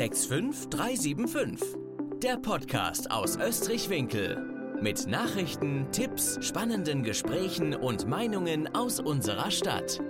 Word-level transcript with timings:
65375. 0.00 1.76
Der 2.22 2.38
Podcast 2.38 3.10
aus 3.10 3.36
Österreich-Winkel. 3.36 4.38
Mit 4.80 5.06
Nachrichten, 5.06 5.88
Tipps, 5.92 6.38
spannenden 6.40 7.02
Gesprächen 7.02 7.74
und 7.74 8.08
Meinungen 8.08 8.74
aus 8.74 8.98
unserer 8.98 9.50
Stadt. 9.50 10.00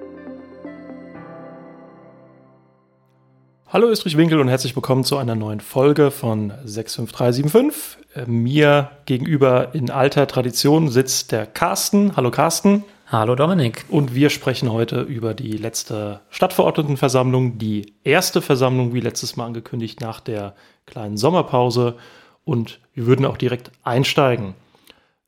Hallo 3.66 3.88
Österreich-Winkel 3.88 4.38
und 4.38 4.46
herzlich 4.46 4.76
willkommen 4.76 5.02
zu 5.02 5.16
einer 5.16 5.34
neuen 5.34 5.58
Folge 5.58 6.12
von 6.12 6.52
65375. 6.64 7.98
Äh, 8.14 8.26
mir 8.26 8.92
gegenüber 9.06 9.74
in 9.74 9.90
alter 9.90 10.28
Tradition 10.28 10.88
sitzt 10.88 11.32
der 11.32 11.46
Carsten. 11.46 12.14
Hallo 12.14 12.30
Carsten. 12.30 12.84
Hallo 13.12 13.34
Dominik. 13.34 13.86
Und 13.88 14.14
wir 14.14 14.30
sprechen 14.30 14.70
heute 14.70 15.00
über 15.00 15.34
die 15.34 15.56
letzte 15.56 16.20
Stadtverordnetenversammlung, 16.30 17.58
die 17.58 17.94
erste 18.04 18.40
Versammlung, 18.40 18.94
wie 18.94 19.00
letztes 19.00 19.34
Mal 19.34 19.46
angekündigt, 19.46 20.00
nach 20.00 20.20
der 20.20 20.54
kleinen 20.86 21.16
Sommerpause. 21.16 21.96
Und 22.44 22.78
wir 22.94 23.06
würden 23.06 23.26
auch 23.26 23.36
direkt 23.36 23.72
einsteigen. 23.82 24.54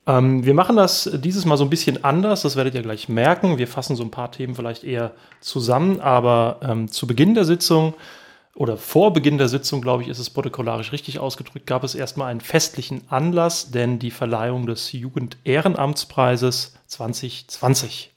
Ähm, 0.07 0.47
wir 0.47 0.55
machen 0.55 0.77
das 0.77 1.11
dieses 1.13 1.45
Mal 1.45 1.57
so 1.57 1.65
ein 1.65 1.71
bisschen 1.71 2.05
anders, 2.05 2.43
das 2.43 2.55
werdet 2.55 2.77
ihr 2.77 2.83
gleich 2.83 3.09
merken. 3.09 3.59
Wir 3.59 3.67
fassen 3.67 3.97
so 3.97 4.05
ein 4.05 4.13
paar 4.13 4.31
Themen 4.31 4.55
vielleicht 4.55 4.85
eher 4.85 5.11
zusammen, 5.41 5.99
aber 5.99 6.61
ähm, 6.63 6.87
zu 6.87 7.09
Beginn 7.09 7.35
der 7.35 7.45
Sitzung 7.45 7.95
oder 8.55 8.77
vor 8.77 9.13
Beginn 9.13 9.39
der 9.39 9.49
Sitzung, 9.49 9.81
glaube 9.81 10.05
ich, 10.05 10.09
ist 10.09 10.21
es 10.21 10.31
protokollarisch 10.31 10.93
richtig 10.93 11.19
ausgedrückt, 11.19 11.67
gab 11.67 11.83
es 11.83 11.97
erstmal 11.97 12.31
einen 12.31 12.43
festlichen 12.43 13.03
Anlass, 13.09 13.73
denn 13.73 13.99
die 13.99 14.13
Verleihung 14.13 14.67
des 14.67 14.93
Jugendehrenamtspreises 14.93 16.75
2020. 16.93 18.11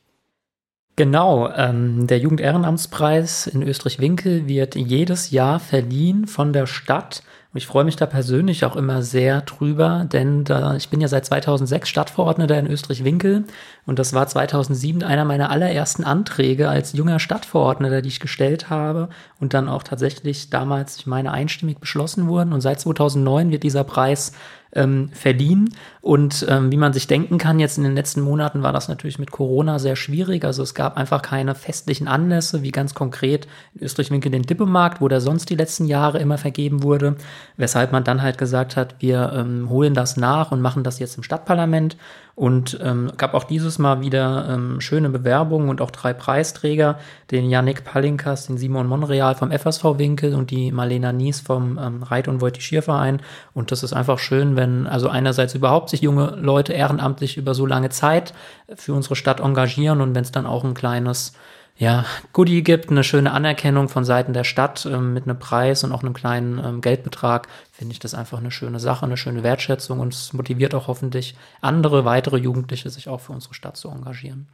Genau, 0.97 1.49
ähm, 1.49 2.07
der 2.07 2.19
Jugendehrenamtspreis 2.19 3.47
in 3.47 3.61
Österreich-Winkel 3.63 4.47
wird 4.47 4.75
jedes 4.75 5.31
Jahr 5.31 5.59
verliehen 5.59 6.27
von 6.27 6.53
der 6.53 6.67
Stadt 6.67 7.23
und 7.55 7.59
ich 7.59 7.67
freue 7.67 7.85
mich 7.85 7.95
da 7.95 8.05
persönlich 8.05 8.65
auch 8.65 8.75
immer 8.75 9.01
sehr 9.01 9.39
drüber, 9.39 10.05
denn 10.11 10.43
da, 10.43 10.75
ich 10.75 10.89
bin 10.89 10.99
ja 10.99 11.07
seit 11.07 11.25
2006 11.25 11.87
Stadtverordneter 11.87 12.59
in 12.59 12.67
Österreich-Winkel 12.67 13.45
und 13.85 13.97
das 13.97 14.11
war 14.11 14.27
2007 14.27 15.03
einer 15.03 15.23
meiner 15.23 15.51
allerersten 15.51 16.03
Anträge 16.03 16.67
als 16.67 16.91
junger 16.91 17.17
Stadtverordneter, 17.17 18.01
die 18.01 18.09
ich 18.09 18.19
gestellt 18.19 18.69
habe 18.69 19.07
und 19.39 19.53
dann 19.53 19.69
auch 19.69 19.83
tatsächlich 19.83 20.49
damals, 20.49 20.97
ich 20.97 21.07
meine, 21.07 21.31
einstimmig 21.31 21.79
beschlossen 21.79 22.27
wurden. 22.27 22.51
Und 22.51 22.59
seit 22.59 22.81
2009 22.81 23.51
wird 23.51 23.63
dieser 23.63 23.85
Preis 23.85 24.33
ähm, 24.73 25.07
verliehen. 25.13 25.73
Und 26.05 26.45
ähm, 26.49 26.71
wie 26.71 26.77
man 26.77 26.93
sich 26.93 27.07
denken 27.07 27.39
kann, 27.39 27.59
jetzt 27.59 27.79
in 27.79 27.83
den 27.83 27.95
letzten 27.95 28.21
Monaten 28.21 28.61
war 28.61 28.71
das 28.71 28.89
natürlich 28.89 29.17
mit 29.17 29.31
Corona 29.31 29.79
sehr 29.79 29.95
schwierig. 29.95 30.45
Also 30.45 30.61
es 30.61 30.75
gab 30.75 30.97
einfach 30.97 31.23
keine 31.23 31.55
festlichen 31.55 32.07
Anlässe, 32.07 32.61
wie 32.61 32.69
ganz 32.69 32.93
konkret 32.93 33.47
in 33.73 33.81
Österreich-Winkel 33.81 34.31
den 34.31 34.43
Dippemarkt, 34.43 35.01
wo 35.01 35.07
der 35.07 35.19
sonst 35.19 35.49
die 35.49 35.55
letzten 35.55 35.85
Jahre 35.85 36.19
immer 36.19 36.37
vergeben 36.37 36.83
wurde. 36.83 37.15
Weshalb 37.57 37.91
man 37.91 38.03
dann 38.03 38.21
halt 38.21 38.37
gesagt 38.37 38.77
hat, 38.77 38.97
wir 38.99 39.33
ähm, 39.33 39.67
holen 39.67 39.95
das 39.95 40.15
nach 40.15 40.51
und 40.51 40.61
machen 40.61 40.83
das 40.83 40.99
jetzt 40.99 41.17
im 41.17 41.23
Stadtparlament. 41.23 41.97
Und 42.35 42.77
ähm, 42.83 43.13
gab 43.15 43.33
auch 43.33 43.45
dieses 43.45 43.79
Mal 43.79 44.01
wieder 44.01 44.49
ähm, 44.49 44.81
schöne 44.81 45.09
Bewerbungen 45.09 45.69
und 45.69 45.79
auch 45.79 45.89
drei 45.89 46.11
Preisträger, 46.11 46.99
den 47.31 47.49
Yannick 47.49 47.85
Palinkas, 47.85 48.47
den 48.47 48.57
Simon 48.57 48.87
Monreal 48.87 49.35
vom 49.35 49.51
FSV 49.51 49.97
Winkel 49.97 50.35
und 50.35 50.51
die 50.51 50.73
Marlena 50.73 51.13
Nies 51.13 51.39
vom 51.39 51.79
ähm, 51.81 52.03
Reit- 52.03 52.27
und 52.27 52.41
Voltigierverein. 52.41 53.21
Und 53.53 53.71
das 53.71 53.83
ist 53.83 53.93
einfach 53.93 54.19
schön, 54.19 54.57
wenn 54.57 54.85
also 54.85 55.07
einerseits 55.07 55.55
überhaupt 55.55 55.89
sich 55.95 56.01
junge 56.01 56.35
Leute 56.35 56.73
ehrenamtlich 56.73 57.37
über 57.37 57.53
so 57.53 57.65
lange 57.65 57.89
Zeit 57.89 58.33
für 58.75 58.93
unsere 58.93 59.15
Stadt 59.15 59.39
engagieren 59.39 60.01
und 60.01 60.13
wenn 60.13 60.23
es 60.23 60.31
dann 60.31 60.45
auch 60.45 60.63
ein 60.63 60.73
kleines 60.73 61.33
ja, 61.77 62.05
Goodie 62.31 62.63
gibt, 62.63 62.89
eine 62.89 63.03
schöne 63.03 63.31
Anerkennung 63.31 63.89
von 63.89 64.05
Seiten 64.05 64.31
der 64.31 64.45
Stadt 64.45 64.85
ähm, 64.85 65.13
mit 65.13 65.25
einem 65.25 65.37
Preis 65.37 65.83
und 65.83 65.91
auch 65.91 66.03
einem 66.03 66.13
kleinen 66.13 66.57
ähm, 66.63 66.81
Geldbetrag, 66.81 67.47
finde 67.71 67.91
ich 67.91 67.99
das 67.99 68.13
einfach 68.13 68.37
eine 68.37 68.51
schöne 68.51 68.79
Sache, 68.79 69.05
eine 69.05 69.17
schöne 69.17 69.43
Wertschätzung 69.43 69.99
und 69.99 70.13
es 70.13 70.31
motiviert 70.31 70.73
auch 70.73 70.87
hoffentlich 70.87 71.35
andere, 71.59 72.05
weitere 72.05 72.37
Jugendliche, 72.37 72.89
sich 72.89 73.09
auch 73.09 73.19
für 73.19 73.33
unsere 73.33 73.53
Stadt 73.53 73.75
zu 73.75 73.89
engagieren. 73.89 74.47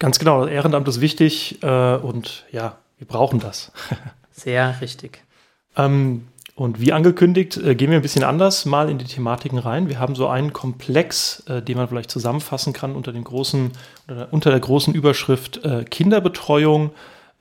Ganz 0.00 0.18
genau, 0.18 0.46
Ehrenamt 0.46 0.88
ist 0.88 1.00
wichtig 1.00 1.62
äh, 1.62 1.94
und 1.94 2.44
ja, 2.50 2.76
wir 2.98 3.06
brauchen 3.06 3.38
das. 3.38 3.70
Sehr 4.32 4.80
richtig. 4.80 5.22
ähm, 5.76 6.26
und 6.54 6.80
wie 6.80 6.92
angekündigt, 6.92 7.56
äh, 7.56 7.74
gehen 7.74 7.90
wir 7.90 7.98
ein 7.98 8.02
bisschen 8.02 8.24
anders 8.24 8.64
mal 8.64 8.88
in 8.88 8.98
die 8.98 9.04
Thematiken 9.04 9.58
rein. 9.58 9.88
Wir 9.88 9.98
haben 9.98 10.14
so 10.14 10.28
einen 10.28 10.52
Komplex, 10.52 11.40
äh, 11.48 11.62
den 11.62 11.76
man 11.76 11.88
vielleicht 11.88 12.10
zusammenfassen 12.10 12.72
kann 12.72 12.94
unter, 12.94 13.12
den 13.12 13.24
großen, 13.24 13.72
unter 14.30 14.50
der 14.50 14.60
großen 14.60 14.94
Überschrift 14.94 15.64
äh, 15.64 15.84
Kinderbetreuung. 15.84 16.90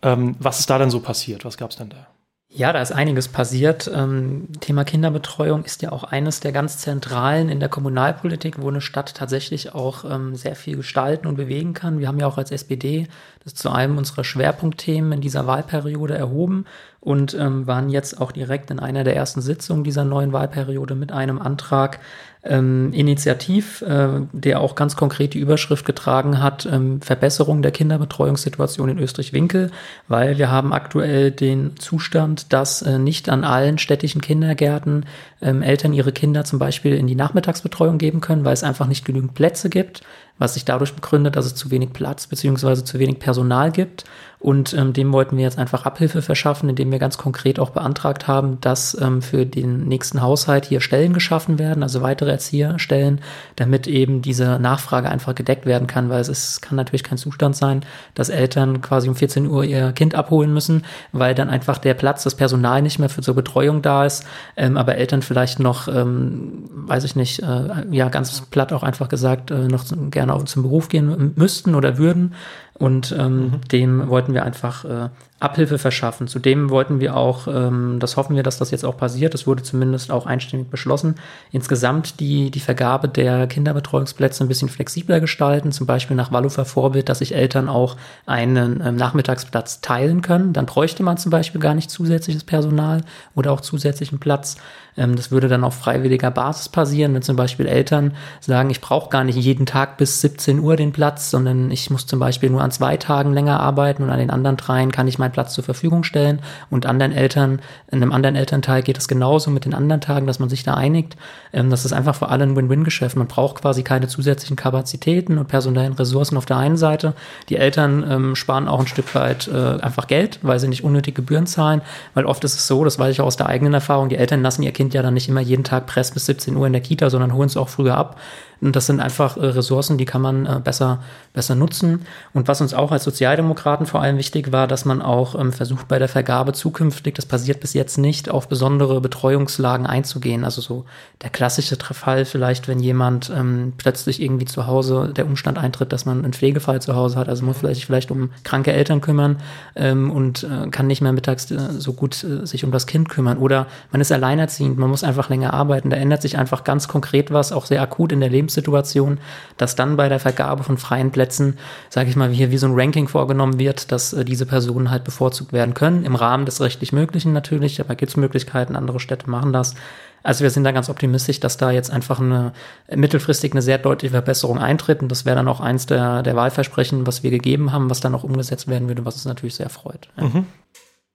Ähm, 0.01 0.35
was 0.39 0.59
ist 0.59 0.69
da 0.69 0.79
denn 0.79 0.89
so 0.89 0.99
passiert? 0.99 1.45
Was 1.45 1.57
gab 1.57 1.71
es 1.71 1.77
denn 1.77 1.89
da? 1.89 2.07
Ja, 2.55 2.71
da 2.71 2.83
ist 2.83 2.91
einiges 2.91 3.29
passiert. 3.29 3.89
Ähm, 3.91 4.47
Thema 4.59 4.83
Kinderbetreuung 4.83 5.63
ist 5.63 5.81
ja 5.81 5.91
auch 5.91 6.03
eines 6.03 6.39
der 6.39 6.51
ganz 6.51 6.77
zentralen 6.77 7.49
in 7.49 7.59
der 7.59 7.67
Kommunalpolitik, 7.67 8.61
wo 8.61 8.69
eine 8.69 8.79
Stadt 8.79 9.15
tatsächlich 9.15 9.73
auch 9.73 10.05
ähm, 10.05 10.35
sehr 10.35 10.55
viel 10.55 10.77
gestalten 10.77 11.25
und 11.25 11.35
bewegen 11.35 11.73
kann. 11.73 11.97
Wir 11.97 12.07
haben 12.07 12.19
ja 12.19 12.27
auch 12.27 12.37
als 12.37 12.51
SPD 12.51 13.07
das 13.43 13.55
zu 13.55 13.71
einem 13.71 13.97
unserer 13.97 14.23
Schwerpunktthemen 14.23 15.13
in 15.13 15.21
dieser 15.21 15.47
Wahlperiode 15.47 16.15
erhoben 16.15 16.65
und 16.99 17.33
ähm, 17.33 17.65
waren 17.65 17.89
jetzt 17.89 18.21
auch 18.21 18.31
direkt 18.31 18.69
in 18.69 18.79
einer 18.79 19.03
der 19.03 19.15
ersten 19.15 19.41
Sitzungen 19.41 19.83
dieser 19.83 20.05
neuen 20.05 20.31
Wahlperiode 20.31 20.93
mit 20.93 21.11
einem 21.11 21.41
Antrag 21.41 22.01
ähm, 22.45 22.91
initiativ, 22.91 23.81
äh, 23.83 24.21
der 24.33 24.59
auch 24.59 24.75
ganz 24.75 24.95
konkret 24.95 25.33
die 25.33 25.39
Überschrift 25.39 25.85
getragen 25.85 26.41
hat, 26.41 26.65
ähm, 26.65 27.01
Verbesserung 27.01 27.61
der 27.61 27.71
Kinderbetreuungssituation 27.71 28.89
in 28.89 28.99
Österreich-Winkel, 28.99 29.71
weil 30.07 30.37
wir 30.37 30.51
haben 30.51 30.73
aktuell 30.73 31.31
den 31.31 31.77
Zustand, 31.77 32.51
dass 32.51 32.81
äh, 32.81 32.99
nicht 32.99 33.29
an 33.29 33.43
allen 33.45 33.77
städtischen 33.77 34.21
Kindergärten 34.21 35.05
ähm, 35.41 35.61
Eltern 35.61 35.93
ihre 35.93 36.11
Kinder 36.11 36.43
zum 36.43 36.59
Beispiel 36.59 36.95
in 36.95 37.07
die 37.07 37.15
Nachmittagsbetreuung 37.15 37.97
geben 37.97 38.19
können, 38.19 38.43
weil 38.43 38.53
es 38.53 38.63
einfach 38.63 38.87
nicht 38.87 39.05
genügend 39.05 39.33
Plätze 39.35 39.69
gibt 39.69 40.03
was 40.39 40.55
sich 40.55 40.65
dadurch 40.65 40.93
begründet, 40.93 41.35
dass 41.35 41.45
es 41.45 41.55
zu 41.55 41.71
wenig 41.71 41.93
Platz 41.93 42.27
beziehungsweise 42.27 42.83
zu 42.83 42.99
wenig 42.99 43.19
Personal 43.19 43.71
gibt. 43.71 44.05
Und 44.43 44.73
ähm, 44.73 44.91
dem 44.91 45.13
wollten 45.13 45.37
wir 45.37 45.45
jetzt 45.45 45.57
einfach 45.57 45.85
Abhilfe 45.85 46.21
verschaffen, 46.21 46.67
indem 46.67 46.91
wir 46.91 46.99
ganz 46.99 47.17
konkret 47.17 47.59
auch 47.59 47.69
beantragt 47.69 48.27
haben, 48.27 48.59
dass 48.59 48.99
ähm, 48.99 49.21
für 49.21 49.45
den 49.45 49.87
nächsten 49.87 50.21
Haushalt 50.21 50.65
hier 50.65 50.81
Stellen 50.81 51.13
geschaffen 51.13 51.59
werden, 51.59 51.81
also 51.81 52.01
weitere 52.01 52.31
Erzieherstellen, 52.31 53.21
damit 53.55 53.87
eben 53.87 54.21
diese 54.21 54.59
Nachfrage 54.59 55.07
einfach 55.07 55.33
gedeckt 55.33 55.65
werden 55.65 55.87
kann, 55.87 56.09
weil 56.09 56.19
es 56.19 56.27
ist, 56.27 56.61
kann 56.61 56.75
natürlich 56.75 57.05
kein 57.05 57.17
Zustand 57.17 57.55
sein, 57.55 57.85
dass 58.15 58.27
Eltern 58.27 58.81
quasi 58.81 59.07
um 59.07 59.15
14 59.15 59.47
Uhr 59.47 59.63
ihr 59.63 59.93
Kind 59.93 60.13
abholen 60.13 60.53
müssen, 60.53 60.83
weil 61.13 61.35
dann 61.35 61.49
einfach 61.49 61.77
der 61.77 61.93
Platz, 61.93 62.23
das 62.23 62.35
Personal 62.35 62.81
nicht 62.81 62.99
mehr 62.99 63.07
für 63.07 63.21
zur 63.21 63.35
Betreuung 63.35 63.81
da 63.81 64.05
ist, 64.05 64.25
ähm, 64.57 64.75
aber 64.75 64.95
Eltern 64.95 65.21
vielleicht 65.21 65.61
noch, 65.61 65.87
ähm, 65.87 66.65
weiß 66.73 67.05
ich 67.05 67.15
nicht, 67.15 67.41
äh, 67.43 67.85
ja 67.91 68.09
ganz 68.09 68.41
platt 68.41 68.73
auch 68.73 68.83
einfach 68.83 69.07
gesagt, 69.07 69.51
äh, 69.51 69.69
noch 69.69 69.85
gerne 70.11 70.22
auch 70.29 70.43
zum 70.43 70.63
Beruf 70.63 70.89
gehen 70.89 71.33
müssten 71.35 71.75
oder 71.75 71.97
würden. 71.97 72.33
Und 72.75 73.15
ähm, 73.17 73.37
mhm. 73.37 73.61
dem 73.71 74.07
wollten 74.09 74.33
wir 74.33 74.43
einfach 74.43 74.83
äh, 74.83 75.09
Abhilfe 75.39 75.77
verschaffen. 75.77 76.27
Zudem 76.27 76.69
wollten 76.69 76.99
wir 76.99 77.15
auch, 77.15 77.47
ähm, 77.47 77.97
das 77.99 78.17
hoffen 78.17 78.35
wir, 78.35 78.43
dass 78.43 78.57
das 78.57 78.71
jetzt 78.71 78.83
auch 78.83 78.97
passiert, 78.97 79.35
es 79.35 79.45
wurde 79.45 79.61
zumindest 79.61 80.11
auch 80.11 80.25
einstimmig 80.25 80.69
beschlossen, 80.69 81.15
insgesamt 81.51 82.19
die, 82.19 82.49
die 82.49 82.59
Vergabe 82.59 83.07
der 83.09 83.45
Kinderbetreuungsplätze 83.47 84.43
ein 84.43 84.47
bisschen 84.47 84.69
flexibler 84.69 85.19
gestalten, 85.19 85.71
zum 85.71 85.85
Beispiel 85.85 86.15
nach 86.15 86.31
Wallofer 86.31 86.65
Vorbild, 86.65 87.09
dass 87.09 87.19
sich 87.19 87.35
Eltern 87.35 87.69
auch 87.69 87.95
einen 88.25 88.81
ähm, 88.83 88.95
Nachmittagsplatz 88.95 89.81
teilen 89.81 90.21
können. 90.21 90.53
Dann 90.53 90.65
bräuchte 90.65 91.03
man 91.03 91.17
zum 91.17 91.29
Beispiel 91.29 91.61
gar 91.61 91.75
nicht 91.75 91.91
zusätzliches 91.91 92.43
Personal 92.43 93.01
oder 93.35 93.51
auch 93.51 93.61
zusätzlichen 93.61 94.19
Platz. 94.19 94.57
Ähm, 94.97 95.15
das 95.15 95.31
würde 95.31 95.47
dann 95.47 95.63
auf 95.63 95.75
freiwilliger 95.75 96.31
Basis 96.31 96.69
passieren, 96.69 97.13
wenn 97.13 97.21
zum 97.21 97.35
Beispiel 97.35 97.65
Eltern 97.67 98.13
sagen, 98.39 98.69
ich 98.69 98.81
brauche 98.81 99.09
gar 99.09 99.23
nicht 99.23 99.37
jeden 99.37 99.65
Tag 99.65 99.97
bis 99.97 100.21
17 100.21 100.59
Uhr 100.59 100.75
den 100.75 100.91
Platz, 100.91 101.29
sondern 101.29 101.71
ich 101.71 101.89
muss 101.89 102.05
zum 102.05 102.19
Beispiel 102.19 102.49
nur 102.49 102.61
an 102.61 102.71
zwei 102.71 102.97
Tagen 102.97 103.33
länger 103.33 103.59
arbeiten 103.59 104.03
und 104.03 104.09
an 104.09 104.19
den 104.19 104.29
anderen 104.29 104.57
dreien 104.57 104.91
kann 104.91 105.07
ich 105.07 105.19
meinen 105.19 105.31
Platz 105.31 105.53
zur 105.53 105.63
Verfügung 105.63 106.03
stellen 106.03 106.39
und 106.69 106.85
anderen 106.85 107.11
Eltern, 107.11 107.61
in 107.91 108.01
einem 108.01 108.11
anderen 108.11 108.35
Elternteil 108.35 108.83
geht 108.83 108.97
es 108.97 109.07
genauso 109.07 109.51
mit 109.51 109.65
den 109.65 109.73
anderen 109.73 110.01
Tagen, 110.01 110.27
dass 110.27 110.39
man 110.39 110.49
sich 110.49 110.63
da 110.63 110.73
einigt. 110.73 111.15
Ähm, 111.51 111.69
das 111.69 111.85
ist 111.85 111.93
einfach 111.93 112.15
für 112.15 112.29
alle 112.29 112.43
ein 112.43 112.55
Win-Win-Geschäft. 112.55 113.15
Man 113.15 113.27
braucht 113.27 113.61
quasi 113.61 113.83
keine 113.83 114.07
zusätzlichen 114.07 114.55
Kapazitäten 114.55 115.37
und 115.37 115.47
personellen 115.47 115.93
Ressourcen 115.93 116.37
auf 116.37 116.45
der 116.45 116.57
einen 116.57 116.77
Seite. 116.77 117.13
Die 117.49 117.57
Eltern 117.57 118.05
ähm, 118.09 118.35
sparen 118.35 118.67
auch 118.67 118.79
ein 118.79 118.87
Stück 118.87 119.13
weit 119.15 119.47
äh, 119.47 119.81
einfach 119.81 120.07
Geld, 120.07 120.39
weil 120.41 120.59
sie 120.59 120.67
nicht 120.67 120.83
unnötig 120.83 121.15
Gebühren 121.15 121.45
zahlen, 121.45 121.81
weil 122.13 122.25
oft 122.25 122.43
ist 122.43 122.55
es 122.55 122.67
so, 122.67 122.83
das 122.83 122.99
weiß 122.99 123.11
ich 123.11 123.21
auch 123.21 123.27
aus 123.27 123.37
der 123.37 123.47
eigenen 123.47 123.73
Erfahrung, 123.73 124.09
die 124.09 124.17
Eltern 124.17 124.41
lassen 124.41 124.63
ihr 124.63 124.71
Kind 124.71 124.82
Kind 124.83 124.93
ja 124.93 125.01
dann 125.01 125.13
nicht 125.13 125.29
immer 125.29 125.41
jeden 125.41 125.63
Tag 125.63 125.87
press 125.87 126.11
bis 126.11 126.25
17 126.25 126.55
Uhr 126.55 126.67
in 126.67 126.73
der 126.73 126.81
Kita, 126.81 127.09
sondern 127.09 127.33
holen 127.33 127.47
es 127.47 127.57
auch 127.57 127.69
früher 127.69 127.95
ab. 127.95 128.19
Und 128.61 128.77
das 128.77 128.85
sind 128.85 129.01
einfach 129.01 129.35
äh, 129.35 129.45
Ressourcen, 129.45 129.97
die 129.97 130.05
kann 130.05 130.21
man 130.21 130.45
äh, 130.45 130.61
besser, 130.63 131.01
besser 131.33 131.53
nutzen. 131.53 132.05
Und 132.33 132.47
was 132.47 132.61
uns 132.61 132.73
auch 132.73 132.91
als 132.91 133.03
Sozialdemokraten 133.03 133.85
vor 133.85 134.01
allem 134.01 134.17
wichtig 134.17 134.53
war, 134.53 134.67
dass 134.67 134.85
man 134.85 135.01
auch 135.01 135.23
auch 135.23 135.39
ähm, 135.39 135.53
versucht 135.53 135.87
bei 135.87 135.99
der 135.99 136.07
Vergabe 136.07 136.53
zukünftig, 136.53 137.15
das 137.15 137.25
passiert 137.25 137.59
bis 137.59 137.73
jetzt 137.73 137.97
nicht, 137.97 138.29
auf 138.29 138.47
besondere 138.47 138.99
Betreuungslagen 138.99 139.85
einzugehen. 139.85 140.43
Also 140.43 140.61
so 140.61 140.85
der 141.21 141.29
klassische 141.29 141.77
Fall 141.77 142.25
vielleicht, 142.25 142.67
wenn 142.67 142.79
jemand 142.79 143.31
ähm, 143.35 143.73
plötzlich 143.77 144.21
irgendwie 144.21 144.45
zu 144.45 144.67
Hause 144.67 145.11
der 145.15 145.25
Umstand 145.25 145.57
eintritt, 145.57 145.93
dass 145.93 146.05
man 146.05 146.23
einen 146.23 146.33
Pflegefall 146.33 146.81
zu 146.81 146.95
Hause 146.95 147.17
hat, 147.17 147.29
also 147.29 147.45
muss 147.45 147.57
vielleicht 147.57 147.85
vielleicht 147.85 148.11
um 148.11 148.31
kranke 148.43 148.73
Eltern 148.73 149.01
kümmern 149.01 149.37
ähm, 149.75 150.11
und 150.11 150.43
äh, 150.43 150.67
kann 150.69 150.87
nicht 150.87 151.01
mehr 151.01 151.13
mittags 151.13 151.51
äh, 151.51 151.57
so 151.77 151.93
gut 151.93 152.23
äh, 152.23 152.45
sich 152.45 152.63
um 152.63 152.71
das 152.71 152.87
Kind 152.87 153.09
kümmern. 153.09 153.37
Oder 153.37 153.67
man 153.91 154.01
ist 154.01 154.11
alleinerziehend, 154.11 154.72
man 154.77 154.89
muss 154.89 155.03
einfach 155.03 155.29
länger 155.29 155.53
arbeiten. 155.53 155.89
Da 155.89 155.97
ändert 155.97 156.21
sich 156.21 156.37
einfach 156.37 156.63
ganz 156.63 156.87
konkret 156.87 157.31
was, 157.31 157.51
auch 157.51 157.65
sehr 157.65 157.81
akut 157.81 158.11
in 158.11 158.19
der 158.19 158.29
Lebenssituation, 158.29 159.19
dass 159.57 159.75
dann 159.75 159.97
bei 159.97 160.09
der 160.09 160.19
Vergabe 160.19 160.63
von 160.63 160.77
freien 160.77 161.11
Plätzen, 161.11 161.57
sage 161.89 162.09
ich 162.09 162.15
mal, 162.15 162.29
hier 162.29 162.51
wie 162.51 162.57
so 162.57 162.67
ein 162.67 162.73
Ranking 162.75 163.07
vorgenommen 163.07 163.59
wird, 163.59 163.91
dass 163.91 164.13
äh, 164.13 164.25
diese 164.25 164.45
Personen 164.45 164.91
halt 164.91 165.03
bevorzugt 165.03 165.53
werden 165.53 165.73
können, 165.73 166.05
im 166.05 166.15
Rahmen 166.15 166.45
des 166.45 166.61
rechtlich 166.61 166.93
Möglichen 166.93 167.33
natürlich, 167.33 167.79
aber 167.79 167.95
gibt 167.95 168.11
es 168.11 168.17
Möglichkeiten, 168.17 168.75
andere 168.75 168.99
Städte 168.99 169.29
machen 169.29 169.53
das. 169.53 169.75
Also 170.23 170.43
wir 170.43 170.49
sind 170.49 170.63
da 170.63 170.71
ganz 170.71 170.89
optimistisch, 170.89 171.41
dass 171.41 171.57
da 171.57 171.71
jetzt 171.71 171.91
einfach 171.91 172.19
eine 172.19 172.53
mittelfristig 172.89 173.51
eine 173.51 173.61
sehr 173.61 173.77
deutliche 173.77 174.13
Verbesserung 174.13 174.57
eintritt. 174.57 175.01
Und 175.01 175.09
das 175.09 175.25
wäre 175.25 175.35
dann 175.35 175.49
auch 175.49 175.59
eins 175.59 175.85
der, 175.85 176.23
der 176.23 176.35
Wahlversprechen, 176.35 177.05
was 177.05 177.23
wir 177.23 177.29
gegeben 177.29 177.73
haben, 177.73 177.89
was 177.89 177.99
dann 177.99 178.15
auch 178.15 178.23
umgesetzt 178.23 178.69
werden 178.69 178.87
würde, 178.87 179.05
was 179.05 179.15
uns 179.15 179.25
natürlich 179.25 179.55
sehr 179.55 179.69
freut. 179.69 180.07
Ja. 180.17 180.23
Mhm. 180.23 180.47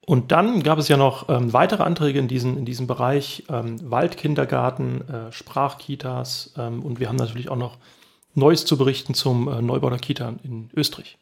Und 0.08 0.32
dann 0.32 0.62
gab 0.62 0.78
es 0.78 0.88
ja 0.88 0.96
noch 0.96 1.28
ähm, 1.28 1.52
weitere 1.52 1.82
Anträge 1.82 2.18
in, 2.18 2.28
diesen, 2.28 2.56
in 2.56 2.64
diesem 2.64 2.86
Bereich, 2.86 3.44
ähm, 3.50 3.76
Waldkindergarten, 3.90 5.06
äh, 5.06 5.32
Sprachkitas 5.32 6.54
ähm, 6.56 6.80
und 6.82 6.98
wir 6.98 7.10
haben 7.10 7.16
natürlich 7.16 7.50
auch 7.50 7.58
noch 7.58 7.76
Neues 8.34 8.64
zu 8.64 8.78
berichten 8.78 9.12
zum 9.12 9.48
äh, 9.48 9.60
Neubau 9.60 9.90
der 9.90 9.98
Kita 9.98 10.32
in 10.42 10.70
Österreich. 10.74 11.18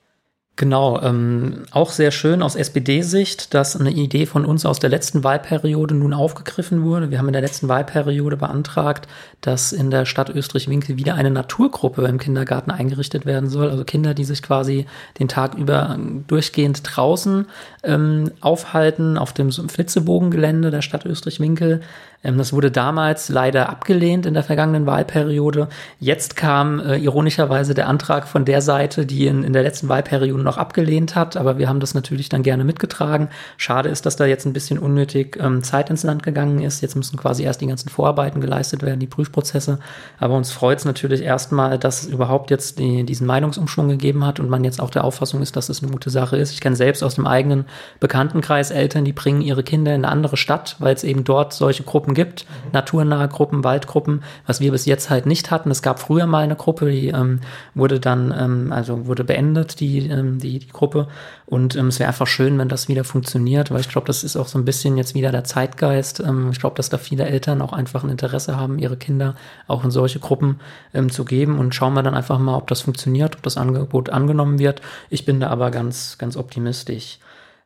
Genau, 0.59 1.03
ähm, 1.03 1.65
auch 1.71 1.91
sehr 1.91 2.11
schön 2.11 2.41
aus 2.41 2.57
SPD-Sicht, 2.57 3.53
dass 3.53 3.79
eine 3.79 3.91
Idee 3.91 4.25
von 4.25 4.47
uns 4.47 4.65
aus 4.65 4.79
der 4.79 4.89
letzten 4.89 5.23
Wahlperiode 5.23 5.95
nun 5.95 6.15
aufgegriffen 6.15 6.83
wurde. 6.83 7.11
Wir 7.11 7.19
haben 7.19 7.27
in 7.27 7.35
der 7.35 7.43
letzten 7.43 7.69
Wahlperiode 7.69 8.39
beantragt, 8.39 9.07
dass 9.43 9.73
in 9.73 9.91
der 9.91 10.07
Stadt 10.07 10.31
Österreich-Winkel 10.31 10.97
wieder 10.97 11.15
eine 11.15 11.31
Naturgruppe 11.31 12.07
im 12.07 12.17
Kindergarten 12.17 12.71
eingerichtet 12.71 13.27
werden 13.27 13.51
soll. 13.51 13.69
Also 13.69 13.85
Kinder, 13.85 14.15
die 14.15 14.25
sich 14.25 14.43
quasi 14.43 14.87
den 15.19 15.29
Tag 15.29 15.57
über 15.57 15.99
durchgehend 16.27 16.81
draußen 16.85 17.45
ähm, 17.83 18.31
aufhalten 18.41 19.19
auf 19.19 19.35
dem 19.35 19.53
Flitzebogengelände 19.53 20.71
der 20.71 20.81
Stadt 20.81 21.05
Österreich-Winkel 21.05 21.83
ähm, 22.25 22.39
das 22.39 22.53
wurde 22.53 22.71
damals 22.71 23.29
leider 23.29 23.69
abgelehnt 23.69 24.27
in 24.27 24.35
der 24.35 24.43
vergangenen 24.43 24.87
Wahlperiode. 24.87 25.69
Jetzt 26.01 26.37
kam 26.37 26.81
äh, 26.81 26.97
ironischerweise 26.97 27.75
der 27.75 27.89
Antrag 27.89 28.27
von 28.27 28.45
der 28.45 28.61
Seite, 28.61 29.07
die 29.07 29.27
in, 29.27 29.45
in 29.45 29.53
der 29.53 29.63
letzten 29.63 29.89
Wahlperiode 29.89 30.43
noch 30.47 30.57
abgelehnt 30.57 31.15
hat, 31.15 31.37
aber 31.37 31.59
wir 31.59 31.69
haben 31.69 31.81
das 31.81 31.93
natürlich 31.93 32.31
dann 32.31 32.43
gerne 32.43 32.65
mitgetragen. 32.65 33.29
Schade 33.59 33.91
ist, 33.91 34.07
dass 34.07 34.17
da 34.17 34.25
jetzt 34.25 34.47
ein 34.47 34.55
bisschen 34.55 34.79
unnötig 34.79 35.37
ähm, 35.39 35.63
Zeit 35.63 35.91
ins 35.91 36.03
Land 36.03 36.23
gegangen 36.23 36.63
ist. 36.63 36.81
Jetzt 36.81 36.97
müssen 36.97 37.19
quasi 37.19 37.43
erst 37.43 37.61
die 37.61 37.67
ganzen 37.67 37.91
Vorarbeiten 37.91 38.41
geleistet 38.41 38.83
werden, 38.83 39.01
die 39.01 39.07
Prüfprozesse. 39.07 39.79
Aber 40.19 40.35
uns 40.35 40.53
freut 40.53 40.79
es 40.79 40.85
natürlich 40.85 41.21
erstmal, 41.21 41.79
dass 41.79 42.05
es 42.05 42.09
überhaupt 42.09 42.51
jetzt 42.51 42.79
die, 42.79 43.05
diesen 43.05 43.27
Meinungsumschwung 43.27 43.89
gegeben 43.89 44.25
hat 44.25 44.41
und 44.41 44.49
man 44.49 44.65
jetzt 44.65 44.81
auch 44.81 44.91
der 44.91 45.05
Auffassung 45.05 45.43
ist, 45.43 45.57
dass 45.57 45.69
es 45.69 45.83
eine 45.83 45.93
gute 45.93 46.11
Sache 46.11 46.37
ist. 46.37 46.53
Ich 46.53 46.61
kenne 46.61 46.77
selbst 46.77 47.03
aus 47.03 47.17
dem 47.17 47.27
eigenen 47.27 47.67
Bekanntenkreis 48.01 48.71
Eltern, 48.71 49.05
die 49.05 49.13
bringen 49.13 49.43
ihre 49.43 49.63
Kinder 49.63 49.95
in 49.95 50.05
eine 50.05 50.13
andere 50.13 50.37
Stadt, 50.37 50.77
weil 50.79 50.95
es 50.95 51.05
eben 51.05 51.25
dort 51.25 51.53
solche 51.53 51.83
Gruppen 51.83 52.15
gibt, 52.15 52.47
mhm. 52.49 52.71
naturnahe 52.73 53.29
Gruppen, 53.29 53.65
Waldgruppen, 53.65 54.23
was 54.47 54.61
wir 54.61 54.71
bis 54.71 54.87
jetzt 54.87 55.11
halt 55.11 55.27
nicht 55.27 55.51
hatten. 55.51 55.71
Es 55.71 55.83
gab 55.83 55.99
früher 55.99 56.27
mal 56.27 56.45
eine 56.45 56.57
Gruppe, 56.57 56.91
die 56.91 57.09
ähm, 57.09 57.41
wurde 57.75 58.01
dann, 58.01 58.35
ähm, 58.39 58.73
also 58.73 59.07
wurde 59.07 59.25
beendet, 59.25 59.81
die, 59.81 60.07
ähm, 60.37 60.41
die, 60.41 60.59
die 60.59 60.69
Gruppe. 60.69 61.09
Und 61.47 61.77
ähm, 61.77 61.89
es 61.89 61.99
wäre 61.99 62.09
einfach 62.09 62.27
schön, 62.27 62.59
wenn 62.59 62.69
das 62.69 62.89
wieder 62.89 63.05
funktioniert, 63.05 63.71
weil 63.71 63.81
ich 63.81 63.89
glaube, 63.89 64.07
das 64.07 64.25
ist 64.25 64.37
auch 64.37 64.49
so 64.49 64.59
ein 64.59 64.65
bisschen 64.65 64.97
jetzt 64.97 65.15
wieder 65.15 65.33
der 65.33 65.45
Zeitgeist. 65.45 66.21
Ähm, 66.21 66.51
ich 66.51 66.61
glaube, 66.61 66.77
dass 66.77 66.89
da 66.89 66.99
viele 66.99 67.27
Eltern 67.27 67.63
auch 67.63 67.73
einfach 67.73 68.05
ein 68.05 68.11
Interesse 68.11 68.57
haben, 68.57 68.79
ihre 68.79 68.97
Kinder 68.97 69.35
auch 69.67 69.85
in 69.85 69.91
solche 69.91 70.21
Gruppen 70.21 70.61
ähm, 70.95 71.11
zu 71.11 71.25
geben. 71.25 71.59
Und 71.59 71.75
schauen 71.75 71.95
wir 71.95 72.03
dann 72.03 72.15
einfach 72.15 72.39
mal, 72.39 72.57
ob 72.57 72.69
das 72.69 72.83
funktioniert, 72.83 73.37
ob 73.37 73.43
das 73.43 73.57
Angebot 73.57 74.11
angenommen 74.11 74.59
wird. 74.59 74.81
Ich 75.11 75.25
bin 75.25 75.41
da 75.41 75.49
aber 75.49 75.71
ganz, 75.71 76.19
ganz 76.19 76.37
optimistisch. 76.37 77.19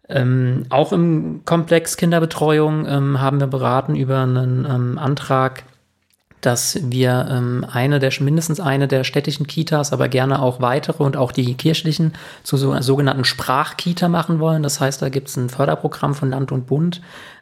Ähm, 0.08 0.64
auch 0.70 0.92
im 0.92 1.42
Komplex 1.44 1.96
Kinderbetreuung 1.96 2.84
ähm, 2.86 3.20
haben 3.20 3.38
wir 3.38 3.46
beraten 3.46 3.94
über 3.94 4.18
einen 4.18 4.66
ähm, 4.68 4.98
Antrag, 4.98 5.62
dass 6.40 6.78
wir 6.82 7.28
ähm, 7.30 7.66
eine 7.70 7.98
der 7.98 8.10
mindestens 8.20 8.60
eine 8.60 8.88
der 8.88 9.04
städtischen 9.04 9.46
Kitas, 9.46 9.92
aber 9.92 10.08
gerne 10.08 10.40
auch 10.42 10.60
weitere 10.60 11.02
und 11.02 11.16
auch 11.16 11.32
die 11.32 11.54
kirchlichen 11.54 12.14
zu 12.42 12.56
so 12.56 12.80
sogenannten 12.80 13.24
Sprachkita 13.24 14.08
machen 14.08 14.40
wollen. 14.40 14.62
Das 14.62 14.80
heißt, 14.80 15.02
da 15.02 15.08
gibt 15.08 15.28
es 15.28 15.36
ein 15.36 15.50
Förderprogramm 15.50 16.14
von 16.14 16.30
Land 16.30 16.52
und 16.52 16.66
Bund, 16.66 17.00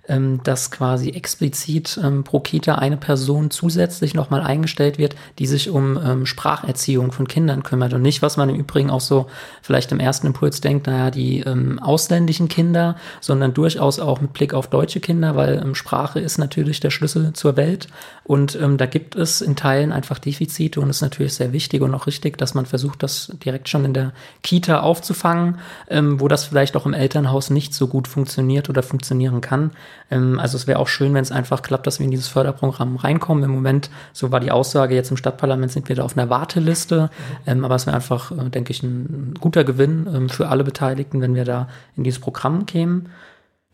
ähm, 0.08 0.40
dass 0.42 0.70
quasi 0.70 1.10
explizit 1.10 2.00
ähm, 2.02 2.24
pro 2.24 2.40
Kita 2.40 2.76
eine 2.76 2.96
Person 2.96 3.50
zusätzlich 3.50 4.14
nochmal 4.14 4.42
eingestellt 4.42 4.98
wird, 4.98 5.14
die 5.38 5.46
sich 5.46 5.70
um 5.70 5.98
ähm, 6.02 6.26
Spracherziehung 6.26 7.12
von 7.12 7.28
Kindern 7.28 7.62
kümmert 7.62 7.92
und 7.92 8.02
nicht, 8.02 8.22
was 8.22 8.36
man 8.36 8.48
im 8.48 8.56
Übrigen 8.56 8.90
auch 8.90 9.00
so 9.00 9.26
vielleicht 9.62 9.92
im 9.92 10.00
ersten 10.00 10.26
Impuls 10.26 10.60
denkt, 10.60 10.86
naja, 10.86 11.10
die 11.10 11.40
ähm, 11.40 11.78
ausländischen 11.78 12.48
Kinder, 12.48 12.96
sondern 13.20 13.54
durchaus 13.54 13.98
auch 14.00 14.20
mit 14.20 14.32
Blick 14.32 14.54
auf 14.54 14.68
deutsche 14.68 15.00
Kinder, 15.00 15.36
weil 15.36 15.60
ähm, 15.62 15.74
Sprache 15.74 16.20
ist 16.20 16.38
natürlich 16.38 16.80
der 16.80 16.90
Schlüssel 16.90 17.32
zur 17.34 17.56
Welt 17.56 17.88
und 18.24 18.58
ähm, 18.60 18.76
da 18.76 18.86
gibt 18.86 19.16
es 19.16 19.40
in 19.40 19.56
Teilen 19.56 19.92
einfach 19.92 20.18
Defizite 20.18 20.80
und 20.80 20.90
es 20.90 20.96
ist 20.96 21.02
natürlich 21.02 21.34
sehr 21.34 21.52
wichtig 21.52 21.82
und 21.82 21.94
auch 21.94 22.06
richtig, 22.06 22.38
dass 22.38 22.54
man 22.54 22.66
versucht, 22.66 23.02
das 23.02 23.32
direkt 23.44 23.68
schon 23.68 23.84
in 23.84 23.94
der 23.94 24.12
Kita 24.42 24.80
aufzufangen, 24.80 25.58
ähm, 25.88 26.20
wo 26.20 26.28
das 26.28 26.44
vielleicht 26.44 26.76
auch 26.76 26.86
im 26.86 26.94
Elternhaus 26.94 27.50
nicht 27.50 27.74
so 27.74 27.88
gut 27.88 28.08
funktioniert 28.08 28.68
oder 28.68 28.82
funktionieren 28.82 29.40
kann. 29.40 29.72
Ähm, 30.10 30.38
also 30.38 30.56
es 30.56 30.66
wäre 30.66 30.78
auch 30.78 30.88
schön, 30.88 31.14
wenn 31.14 31.22
es 31.22 31.32
einfach 31.32 31.62
klappt, 31.62 31.86
dass 31.86 31.98
wir 31.98 32.04
in 32.04 32.10
dieses 32.10 32.28
Förderprogramm 32.28 32.96
reinkommen. 32.96 33.44
Im 33.44 33.50
Moment, 33.50 33.90
so 34.12 34.32
war 34.32 34.40
die 34.40 34.50
Aussage, 34.50 34.94
jetzt 34.94 35.10
im 35.10 35.16
Stadtparlament 35.16 35.72
sind 35.72 35.88
wir 35.88 35.96
da 35.96 36.04
auf 36.04 36.16
einer 36.16 36.30
Warteliste. 36.30 37.10
Mhm. 37.46 37.64
aber 37.64 37.74
es 37.74 37.86
wäre 37.86 37.96
einfach, 37.96 38.32
äh, 38.32 38.50
denke 38.50 38.72
ich, 38.72 38.82
ein 38.82 39.34
guter 39.40 39.64
Gewinn 39.64 40.06
ähm, 40.12 40.28
für 40.28 40.48
alle 40.48 40.64
Beteiligten, 40.64 41.20
wenn 41.20 41.34
wir 41.34 41.44
da 41.44 41.68
in 41.96 42.04
dieses 42.04 42.20
Programm 42.20 42.66
kämen. 42.66 43.08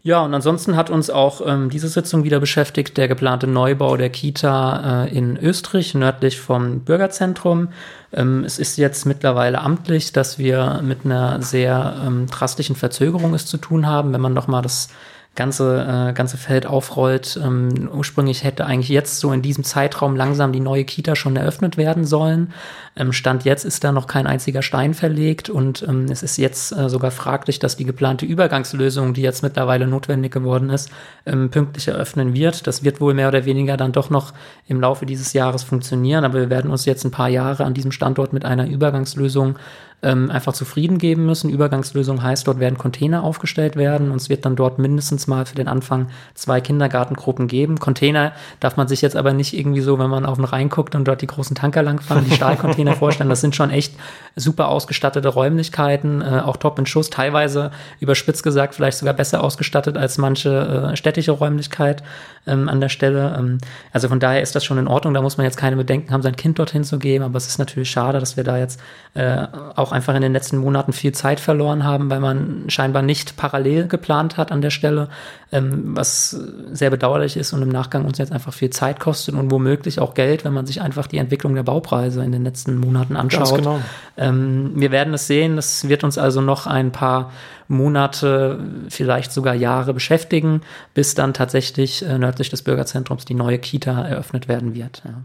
Ja, 0.07 0.21
und 0.21 0.35
ansonsten 0.35 0.77
hat 0.77 0.91
uns 0.91 1.09
auch 1.09 1.41
ähm, 1.47 1.71
diese 1.71 1.89
Sitzung 1.89 2.25
wieder 2.25 2.39
beschäftigt, 2.39 2.99
der 2.99 3.09
geplante 3.09 3.47
Neubau 3.47 3.97
der 3.97 4.11
Kita 4.11 5.07
äh, 5.07 5.17
in 5.17 5.39
Österreich, 5.39 5.95
nördlich 5.95 6.39
vom 6.39 6.81
Bürgerzentrum. 6.81 7.69
Ähm, 8.13 8.45
es 8.45 8.59
ist 8.59 8.77
jetzt 8.77 9.07
mittlerweile 9.07 9.63
amtlich, 9.63 10.13
dass 10.13 10.39
wir 10.39 10.83
mit 10.85 11.07
einer 11.07 11.41
sehr 11.41 11.97
ähm, 12.07 12.27
drastischen 12.27 12.77
Verzögerung 12.77 13.33
es 13.33 13.47
zu 13.47 13.57
tun 13.57 13.87
haben. 13.87 14.13
Wenn 14.13 14.21
man 14.21 14.35
nochmal 14.35 14.61
das 14.61 14.89
ganze, 15.35 16.11
äh, 16.11 16.13
ganze 16.13 16.37
Feld 16.37 16.67
aufrollt. 16.67 17.39
Ähm, 17.43 17.91
ursprünglich 17.93 18.45
hätte 18.45 18.67
eigentlich 18.67 18.89
jetzt 18.89 19.19
so 19.19 19.33
in 19.33 19.43
diesem 19.43 19.65
Zeitraum 19.65 20.17
langsam 20.17 20.53
die 20.53 20.61
neue 20.61 20.85
Kita 20.85 21.17
schon 21.17 21.37
eröffnet 21.37 21.77
werden 21.77 22.05
sollen. 22.05 22.53
Ähm, 22.97 23.13
Stand 23.13 23.45
jetzt 23.45 23.65
ist 23.65 23.83
da 23.83 23.91
noch 23.91 24.07
kein 24.07 24.27
einziger 24.27 24.63
Stein 24.63 24.95
verlegt 24.95 25.51
und 25.51 25.85
ähm, 25.89 26.07
es 26.11 26.23
ist 26.23 26.37
jetzt 26.37 26.71
äh, 26.73 26.89
sogar 26.89 27.11
fraglich, 27.11 27.59
dass 27.59 27.77
die 27.77 27.85
geplante 27.85 28.25
Übergangslösung, 28.25 29.15
die 29.15 29.23
jetzt 29.23 29.43
mittlerweile 29.43 29.87
notwendig 29.87 30.33
geworden 30.33 30.71
ist, 30.71 30.91
ähm, 31.27 31.51
pünktlich 31.51 31.89
eröffnen 31.89 32.35
wird. 32.35 32.67
Das 32.67 32.85
wird 32.85 33.01
wohl 33.01 33.15
mehr 33.15 33.29
oder 33.29 33.45
weniger 33.45 33.77
dann 33.77 33.93
doch 33.93 34.11
noch 34.11 34.33
im 34.69 34.81
Laufe 34.81 35.07
dieses 35.07 35.33
Jahres 35.33 35.65
funktionieren, 35.65 36.25
aber 36.25 36.39
wir 36.39 36.51
werden 36.51 36.71
uns 36.71 36.85
jetzt 36.85 37.05
ein 37.05 37.11
paar 37.11 37.29
Jahre 37.29 37.65
an 37.65 37.75
diesem 37.75 37.91
Standort 37.91 38.33
mit 38.33 38.45
einer 38.45 38.69
Übergangslösung 38.69 39.57
ähm, 40.03 40.31
einfach 40.31 40.53
zufrieden 40.53 40.99
geben 40.99 41.27
müssen. 41.27 41.51
Übergangslösung 41.51 42.23
heißt, 42.23 42.47
dort 42.47 42.61
werden 42.61 42.79
Container 42.79 43.25
aufgestellt 43.25 43.77
werden 43.77 44.11
und 44.11 44.17
es 44.17 44.29
wird 44.29 44.45
dann 44.45 44.57
dort 44.57 44.79
mindestens 44.79 45.27
mal 45.27 45.47
für 45.47 45.55
den 45.55 45.69
Anfang 45.69 46.09
zwei 46.35 46.61
Kindergartengruppen 46.61 47.49
geben. 47.49 47.79
Container 47.79 48.33
darf 48.61 48.77
man 48.77 48.87
sich 48.87 49.01
jetzt 49.03 49.17
aber 49.17 49.33
nicht 49.33 49.57
irgendwie 49.57 49.81
so, 49.81 49.99
wenn 49.99 50.11
man 50.11 50.27
auf 50.27 50.37
den 50.37 50.45
Rhein 50.45 50.69
guckt 50.69 50.95
und 50.95 51.07
dort 51.07 51.23
die 51.23 51.27
großen 51.27 51.57
Tanker 51.57 51.83
langfahren, 51.83 52.25
die 52.25 52.35
Stahlcontainer 52.35 52.93
vorstellen. 52.97 53.31
Das 53.31 53.41
sind 53.41 53.57
schon 53.57 53.71
echt 53.71 53.95
super 54.37 54.69
ausgestattete 54.69 55.29
Räumlichkeiten, 55.29 56.21
äh, 56.21 56.43
auch 56.45 56.57
top 56.59 56.79
in 56.79 56.87
Schuss, 56.87 57.11
teilweise 57.11 57.71
überspitzt 58.01 58.43
gesagt 58.43 58.75
vielleicht 58.75 58.99
sogar 58.99 59.15
besser 59.15 59.43
ausgestattet 59.43 59.97
als 59.97 60.19
manche 60.19 60.91
äh, 60.93 60.97
städtische 60.97 61.33
Räumlichkeit 61.33 62.03
ähm, 62.47 62.69
an 62.69 62.81
der 62.81 62.89
Stelle. 62.89 63.35
Ähm, 63.39 63.59
also 63.93 64.09
von 64.09 64.21
daher 64.21 64.43
ist 64.43 64.55
das 64.55 64.65
schon 64.65 64.79
in 64.79 64.89
Ordnung. 64.89 65.15
Da 65.15 65.23
muss 65.23 65.37
man 65.37 65.45
jetzt 65.45 65.57
keine 65.57 65.77
Bedenken 65.77 66.13
haben, 66.13 66.23
sein 66.23 66.37
Kind 66.37 66.59
dorthin 66.59 66.85
zu 66.85 66.99
geben. 66.99 67.25
Aber 67.25 67.37
es 67.37 67.47
ist 67.47 67.59
natürlich 67.59 67.91
schade, 67.91 68.19
dass 68.21 68.37
wir 68.37 68.45
da 68.45 68.59
jetzt 68.59 68.81
äh, 69.15 69.47
auch 69.85 69.93
einfach 69.93 70.15
in 70.15 70.23
den 70.23 70.33
letzten 70.33 70.57
Monaten 70.57 70.93
viel 70.93 71.13
Zeit 71.13 71.39
verloren 71.39 71.85
haben, 71.85 72.11
weil 72.11 72.21
man 72.21 72.65
scheinbar 72.69 73.03
nicht 73.03 73.37
parallel 73.37 73.87
geplant 73.87 74.37
hat 74.37 74.51
an 74.51 74.63
der 74.63 74.71
Stelle, 74.71 75.09
ähm, 75.53 75.97
was 75.97 76.31
sehr 76.73 76.91
bedauerlich 76.91 77.37
ist 77.37 77.53
und 77.53 77.63
im 77.63 77.69
Nachgang 77.69 78.05
uns 78.07 78.19
jetzt 78.19 78.33
einfach 78.33 78.53
viel 78.53 78.71
Zeit 78.71 78.99
kostet 78.99 79.35
und 79.35 79.51
womöglich 79.51 80.01
auch 80.01 80.15
Geld, 80.15 80.45
wenn 80.45 80.53
man 80.53 80.67
sich 80.67 80.81
einfach 80.81 81.07
die 81.07 81.19
Entwicklung 81.19 81.55
der 81.55 81.63
Baupreise 81.63 82.25
in 82.25 82.33
den 82.33 82.43
letzten 82.43 82.79
Monaten 82.79 83.15
anschaut. 83.15 83.59
Genau. 83.59 83.81
Ähm, 84.17 84.73
wir 84.75 84.91
werden 84.91 85.15
es 85.15 85.27
sehen. 85.27 85.57
Das 85.57 85.89
wird 85.89 86.03
uns 86.03 86.19
also 86.19 86.41
noch 86.41 86.67
ein 86.67 86.91
paar 86.91 87.31
Monate, 87.69 88.59
vielleicht 88.89 89.33
sogar 89.33 89.55
Jahre 89.55 89.95
beschäftigen, 89.95 90.63
bis 90.95 91.15
dann 91.15 91.35
tatsächlich 91.35 92.05
äh, 92.05 92.19
nördlich 92.19 92.49
des 92.51 92.63
Bürgerzentrums 92.63 93.25
die 93.25 93.35
neue 93.35 93.59
Kita 93.59 94.07
eröffnet 94.07 94.49
werden 94.49 94.75
wird. 94.75 95.03
Ja. 95.05 95.23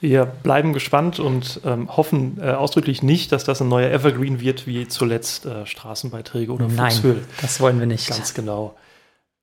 Wir 0.00 0.26
bleiben 0.26 0.72
gespannt 0.72 1.18
und 1.18 1.60
ähm, 1.64 1.94
hoffen 1.96 2.38
äh, 2.40 2.50
ausdrücklich 2.50 3.02
nicht, 3.02 3.32
dass 3.32 3.44
das 3.44 3.60
ein 3.60 3.68
neuer 3.68 3.90
Evergreen 3.90 4.40
wird, 4.40 4.66
wie 4.66 4.86
zuletzt 4.86 5.44
äh, 5.46 5.66
Straßenbeiträge 5.66 6.52
oder 6.52 6.68
Nein, 6.68 6.92
Fuchshöhl. 6.92 7.24
das 7.40 7.60
wollen 7.60 7.80
wir 7.80 7.86
nicht. 7.86 8.08
Ganz 8.08 8.32
genau. 8.34 8.76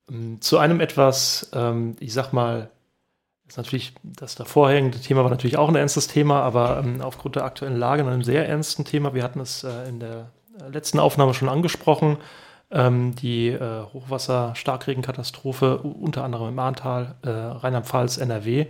Ähm, 0.10 0.40
zu 0.40 0.58
einem 0.58 0.80
etwas, 0.80 1.50
ähm, 1.54 1.98
ich 2.00 2.14
sag 2.14 2.32
mal, 2.32 2.70
ist 3.48 3.58
natürlich 3.58 3.94
das 4.04 4.36
davorhängende 4.36 5.00
Thema 5.00 5.24
war 5.24 5.30
natürlich 5.30 5.58
auch 5.58 5.70
ein 5.70 5.76
ernstes 5.76 6.08
Thema, 6.08 6.42
aber 6.42 6.82
ähm, 6.84 7.02
aufgrund 7.02 7.36
der 7.36 7.44
aktuellen 7.44 7.78
Lage 7.78 8.02
in 8.02 8.08
einem 8.08 8.24
sehr 8.24 8.48
ernsten 8.48 8.86
Thema. 8.86 9.14
Wir 9.14 9.24
hatten 9.24 9.40
es 9.40 9.64
äh, 9.64 9.90
in 9.90 10.00
der 10.00 10.32
letzten 10.72 11.00
Aufnahme 11.00 11.34
schon 11.34 11.50
angesprochen. 11.50 12.18
Ähm, 12.72 13.14
die 13.16 13.50
äh, 13.50 13.84
Hochwasser-Starkregenkatastrophe, 13.94 15.78
unter 15.78 16.24
anderem 16.24 16.50
im 16.50 16.58
Ahrtal, 16.58 17.14
äh, 17.22 17.30
Rheinland-Pfalz, 17.30 18.18
NRW. 18.18 18.66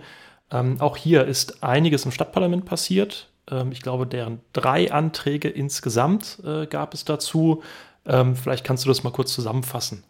Ähm, 0.52 0.80
auch 0.80 0.98
hier 0.98 1.26
ist 1.26 1.64
einiges 1.64 2.06
im 2.06 2.12
Stadtparlament 2.12 2.66
passiert. 2.66 3.30
Ähm, 3.50 3.72
ich 3.72 3.82
glaube, 3.82 4.08
deren 4.08 4.42
drei 4.54 4.92
Anträge 4.92 5.50
insgesamt 5.50 6.40
äh, 6.46 6.68
gab 6.68 6.94
es 6.94 7.06
dazu. 7.06 7.64
Ähm, 8.06 8.36
vielleicht 8.36 8.64
kannst 8.64 8.86
du 8.86 8.90
das 8.90 9.04
mal 9.04 9.12
kurz 9.12 9.34
zusammenfassen. 9.34 10.04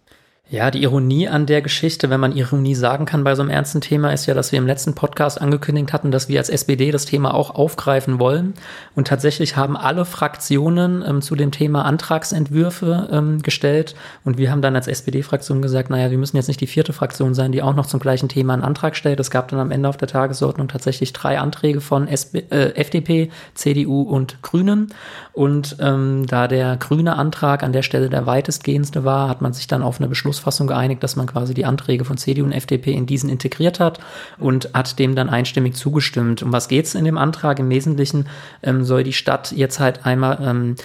Ja, 0.48 0.70
die 0.70 0.84
Ironie 0.84 1.28
an 1.28 1.48
der 1.48 1.64
Geschichte, 1.64 2.12
wenn 2.12 2.20
man 2.20 2.32
Ironie 2.32 2.76
sagen 2.76 3.08
kann 3.08 3.24
bei 3.24 3.34
so 3.34 3.42
einem 3.42 3.50
ernsten 3.50 3.82
Thema, 3.82 4.14
ist 4.14 4.28
ja, 4.28 4.36
dass 4.36 4.52
wir 4.52 4.60
im 4.60 4.68
letzten 4.68 4.94
Podcast 4.94 5.42
angekündigt 5.42 5.92
hatten, 5.92 6.12
dass 6.12 6.30
wir 6.30 6.38
als 6.38 6.50
SPD 6.50 6.92
das 6.92 7.06
Thema 7.06 7.34
auch 7.34 7.56
aufgreifen 7.56 8.20
wollen. 8.20 8.54
Und 8.94 9.08
tatsächlich 9.08 9.58
haben 9.58 9.76
alle 9.76 10.06
Fraktionen 10.06 11.04
ähm, 11.06 11.24
zu 11.24 11.36
dem 11.36 11.50
Thema 11.50 11.86
Antragsentwürfe 11.86 13.10
ähm, 13.12 13.42
gestellt. 13.42 13.96
Und 14.24 14.38
wir 14.38 14.52
haben 14.52 14.62
dann 14.62 14.76
als 14.76 14.88
SPD-Fraktion 14.88 15.64
gesagt, 15.64 15.90
naja, 15.90 16.12
wir 16.12 16.20
müssen 16.20 16.38
jetzt 16.38 16.48
nicht 16.48 16.62
die 16.62 16.68
vierte 16.68 16.94
Fraktion 16.94 17.34
sein, 17.34 17.52
die 17.52 17.64
auch 17.64 17.74
noch 17.74 17.88
zum 17.88 18.00
gleichen 18.00 18.30
Thema 18.30 18.54
einen 18.54 18.62
Antrag 18.62 18.96
stellt. 18.96 19.20
Es 19.20 19.32
gab 19.32 19.48
dann 19.48 19.60
am 19.60 19.72
Ende 19.72 19.90
auf 19.90 19.98
der 19.98 20.08
Tagesordnung 20.08 20.68
tatsächlich 20.68 21.12
drei 21.12 21.40
Anträge 21.40 21.82
von 21.82 22.08
SB, 22.08 22.44
äh, 22.52 22.76
FDP, 22.76 23.32
CDU 23.56 24.04
und 24.04 24.44
Grünen. 24.44 24.94
Und 25.34 25.78
ähm, 25.80 26.28
da 26.28 26.48
der 26.48 26.78
grüne 26.78 27.16
Antrag 27.16 27.64
an 27.64 27.74
der 27.74 27.82
Stelle 27.82 28.10
der 28.10 28.28
weitestgehendste 28.28 29.04
war, 29.04 29.28
hat 29.28 29.42
man 29.42 29.52
sich 29.52 29.66
dann 29.66 29.82
auf 29.82 30.00
eine 30.00 30.08
Beschluss 30.08 30.35
Beschlussfassung 30.36 30.68
geeinigt, 30.68 31.02
dass 31.02 31.16
man 31.16 31.28
quasi 31.28 31.54
die 31.54 31.66
Anträge 31.66 32.06
von 32.06 32.18
CDU 32.18 32.46
und 32.46 32.52
FDP 32.52 32.92
in 32.94 33.06
diesen 33.06 33.30
integriert 33.30 33.80
hat 33.80 34.00
und 34.38 34.70
hat 34.74 35.00
dem 35.00 35.16
dann 35.16 35.30
einstimmig 35.30 35.76
zugestimmt. 35.76 36.44
Um 36.44 36.52
was 36.52 36.68
geht 36.68 36.86
es 36.86 36.96
in 36.96 37.06
dem 37.06 37.18
Antrag? 37.18 37.60
Im 37.60 37.70
Wesentlichen 37.70 38.28
ähm, 38.62 38.84
soll 38.84 39.04
die 39.04 39.14
Stadt 39.14 39.52
jetzt 39.52 39.80
halt 39.80 40.06
einmal 40.06 40.38
ähm, 40.42 40.76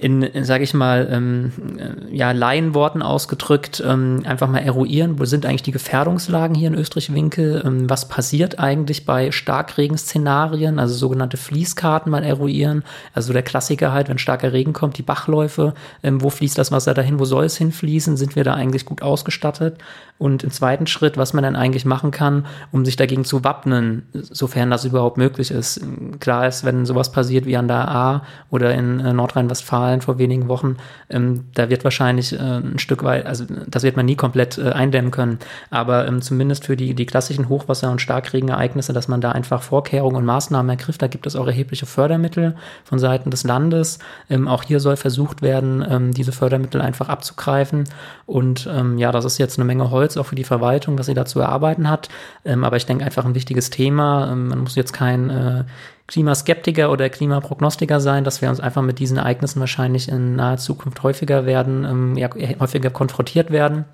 in, 0.00 0.44
sage 0.44 0.64
ich 0.64 0.72
mal, 0.72 1.08
ähm, 1.10 1.52
äh, 1.76 2.16
ja, 2.16 2.32
Laienworten 2.32 3.02
ausgedrückt, 3.02 3.82
ähm, 3.86 4.22
einfach 4.24 4.48
mal 4.48 4.60
eruieren, 4.60 5.18
wo 5.18 5.26
sind 5.26 5.44
eigentlich 5.44 5.62
die 5.62 5.72
Gefährdungslagen 5.72 6.56
hier 6.56 6.68
in 6.68 6.74
Österreich-Winkel, 6.74 7.62
ähm, 7.66 7.90
was 7.90 8.08
passiert 8.08 8.58
eigentlich 8.58 9.04
bei 9.04 9.30
Starkregen-Szenarien, 9.30 10.78
also 10.78 10.94
sogenannte 10.94 11.36
Fließkarten 11.36 12.10
mal 12.10 12.24
eruieren, 12.24 12.82
also 13.12 13.34
der 13.34 13.42
Klassiker 13.42 13.92
halt, 13.92 14.08
wenn 14.08 14.16
starker 14.16 14.54
Regen 14.54 14.72
kommt, 14.72 14.96
die 14.96 15.02
Bachläufe, 15.02 15.74
ähm, 16.02 16.22
wo 16.22 16.30
fließt 16.30 16.56
das 16.56 16.72
Wasser 16.72 16.94
dahin, 16.94 17.18
wo 17.18 17.26
soll 17.26 17.44
es 17.44 17.58
hinfließen, 17.58 18.16
sind 18.16 18.36
wir 18.36 18.44
da 18.44 18.54
eigentlich 18.54 18.86
gut 18.86 19.02
ausgestattet? 19.02 19.76
Und 20.16 20.44
im 20.44 20.50
zweiten 20.50 20.86
Schritt, 20.86 21.16
was 21.16 21.32
man 21.32 21.44
dann 21.44 21.56
eigentlich 21.56 21.86
machen 21.86 22.10
kann, 22.10 22.44
um 22.72 22.84
sich 22.84 22.96
dagegen 22.96 23.24
zu 23.24 23.42
wappnen, 23.42 24.06
sofern 24.12 24.70
das 24.70 24.84
überhaupt 24.84 25.16
möglich 25.16 25.50
ist. 25.50 25.80
Klar 26.20 26.46
ist, 26.46 26.62
wenn 26.62 26.84
sowas 26.84 27.10
passiert 27.10 27.46
wie 27.46 27.56
an 27.56 27.68
der 27.68 27.88
A 27.88 28.22
oder 28.50 28.74
in 28.74 29.00
äh, 29.00 29.14
Nordrhein-Westfalen, 29.14 29.89
Zahlen 29.90 30.00
vor 30.00 30.18
wenigen 30.18 30.48
Wochen, 30.48 30.76
ähm, 31.08 31.44
da 31.54 31.68
wird 31.68 31.84
wahrscheinlich 31.84 32.32
äh, 32.32 32.38
ein 32.38 32.78
Stück 32.78 33.02
weit, 33.02 33.26
also 33.26 33.44
das 33.66 33.82
wird 33.82 33.96
man 33.96 34.06
nie 34.06 34.14
komplett 34.14 34.56
äh, 34.58 34.70
eindämmen 34.70 35.10
können, 35.10 35.38
aber 35.70 36.06
ähm, 36.06 36.22
zumindest 36.22 36.66
für 36.66 36.76
die, 36.76 36.94
die 36.94 37.06
klassischen 37.06 37.48
Hochwasser- 37.48 37.90
und 37.90 38.00
Starkregenereignisse, 38.00 38.92
dass 38.92 39.08
man 39.08 39.20
da 39.20 39.32
einfach 39.32 39.62
Vorkehrungen 39.62 40.16
und 40.16 40.24
Maßnahmen 40.24 40.70
ergriff, 40.70 40.98
da 40.98 41.08
gibt 41.08 41.26
es 41.26 41.34
auch 41.34 41.46
erhebliche 41.46 41.86
Fördermittel 41.86 42.54
von 42.84 42.98
Seiten 42.98 43.30
des 43.30 43.44
Landes. 43.44 43.98
Ähm, 44.28 44.46
auch 44.46 44.62
hier 44.62 44.80
soll 44.80 44.96
versucht 44.96 45.42
werden, 45.42 45.84
ähm, 45.88 46.12
diese 46.12 46.32
Fördermittel 46.32 46.80
einfach 46.80 47.08
abzugreifen. 47.08 47.84
Und 48.26 48.68
ähm, 48.72 48.98
ja, 48.98 49.10
das 49.10 49.24
ist 49.24 49.38
jetzt 49.38 49.58
eine 49.58 49.64
Menge 49.64 49.90
Holz 49.90 50.16
auch 50.16 50.26
für 50.26 50.36
die 50.36 50.44
Verwaltung, 50.44 50.98
was 50.98 51.06
sie 51.06 51.14
dazu 51.14 51.40
erarbeiten 51.40 51.90
hat, 51.90 52.08
ähm, 52.44 52.64
aber 52.64 52.76
ich 52.76 52.86
denke 52.86 53.04
einfach 53.04 53.24
ein 53.24 53.34
wichtiges 53.34 53.70
Thema. 53.70 54.34
man 54.34 54.60
muss 54.60 54.76
jetzt 54.76 54.92
kein 54.92 55.30
äh, 55.30 55.64
Klimaskeptiker 56.10 56.90
oder 56.90 57.08
Klimaprognostiker 57.08 58.00
sein, 58.00 58.24
dass 58.24 58.42
wir 58.42 58.50
uns 58.50 58.58
einfach 58.58 58.82
mit 58.82 58.98
diesen 58.98 59.16
Ereignissen 59.16 59.60
wahrscheinlich 59.60 60.08
in 60.08 60.34
naher 60.34 60.56
Zukunft 60.58 61.04
häufiger 61.04 61.46
werden, 61.46 61.84
ähm, 61.84 62.16
ja, 62.16 62.28
häufiger 62.58 62.90
konfrontiert 62.90 63.52
werden. 63.52 63.84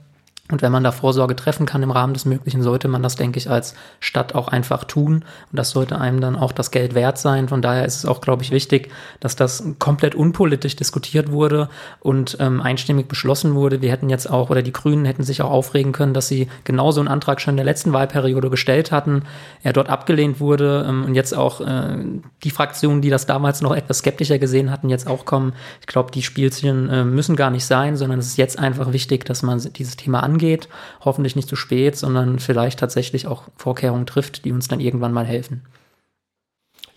Und 0.51 0.63
wenn 0.63 0.71
man 0.71 0.85
da 0.85 0.93
Vorsorge 0.93 1.35
treffen 1.35 1.67
kann 1.67 1.83
im 1.83 1.91
Rahmen 1.91 2.15
des 2.15 2.25
Möglichen, 2.25 2.63
sollte 2.63 2.87
man 2.87 3.03
das, 3.03 3.17
denke 3.17 3.39
ich, 3.39 3.51
als 3.51 3.75
Stadt 3.99 4.35
auch 4.35 4.49
einfach 4.49 4.85
tun. 4.85 5.25
Und 5.51 5.59
das 5.59 5.71
sollte 5.71 5.99
einem 5.99 6.21
dann 6.21 6.37
auch 6.37 6.53
das 6.53 6.71
Geld 6.71 6.95
wert 6.95 7.19
sein. 7.19 7.49
Von 7.49 7.63
daher 7.63 7.85
ist 7.85 7.97
es 7.97 8.07
auch, 8.07 8.21
glaube 8.21 8.45
ich, 8.45 8.53
wichtig, 8.53 8.91
dass 9.19 9.35
das 9.35 9.65
komplett 9.79 10.15
unpolitisch 10.15 10.77
diskutiert 10.77 11.33
wurde 11.33 11.69
und 12.01 12.37
ähm, 12.39 12.61
einstimmig 12.61 13.09
beschlossen 13.09 13.55
wurde. 13.55 13.83
Wir 13.83 13.91
hätten 13.91 14.09
jetzt 14.09 14.31
auch, 14.31 14.51
oder 14.51 14.63
die 14.63 14.73
Grünen 14.73 15.05
hätten 15.05 15.25
sich 15.25 15.43
auch 15.43 15.51
aufregen 15.51 15.93
können, 15.93 16.15
dass 16.15 16.29
sie 16.29 16.49
genauso 16.65 17.01
einen 17.01 17.09
Antrag 17.09 17.41
schon 17.41 17.53
in 17.53 17.57
der 17.57 17.67
letzten 17.67 17.93
Wahlperiode 17.93 18.49
gestellt 18.49 18.93
hatten, 18.93 19.25
er 19.63 19.73
dort 19.73 19.89
abgelehnt 19.89 20.39
wurde 20.39 20.87
ähm, 20.89 21.05
und 21.05 21.15
jetzt 21.15 21.37
auch 21.37 21.61
äh, 21.61 21.97
die 22.45 22.51
Fraktionen, 22.51 23.03
die 23.03 23.11
das 23.11 23.27
damals 23.27 23.63
noch 23.63 23.75
etwas 23.75 23.99
skeptischer 23.99 24.39
gesehen 24.39 24.71
hatten, 24.71 24.91
jetzt 24.91 25.09
auch 25.09 25.25
kommen. 25.25 25.55
Ich 25.81 25.87
glaube, 25.87 26.13
die 26.13 26.23
Spielchen 26.23 26.89
äh, 26.89 27.05
müssen 27.05 27.35
gar 27.35 27.51
nicht 27.51 27.65
sein, 27.65 27.97
sondern 27.97 28.21
es 28.21 28.29
ist 28.29 28.39
jetzt 28.39 28.59
einfach 28.59 28.93
wichtig, 28.93 29.25
dass 29.25 29.43
man 29.43 29.61
dieses 29.77 29.97
Thema 29.97 30.23
angeht 30.23 30.36
angeht. 30.37 30.69
Hoffentlich 31.01 31.37
nicht 31.37 31.49
zu 31.49 31.57
spät, 31.57 31.97
sondern 31.97 32.39
vielleicht 32.39 32.79
tatsächlich 32.79 33.27
auch 33.27 33.45
Vorkehrungen 33.57 34.07
trifft, 34.07 34.45
die 34.45 34.53
uns 34.53 34.69
dann 34.69 34.81
irgendwann 34.81 35.13
mal 35.13 35.27
helfen. 35.27 35.63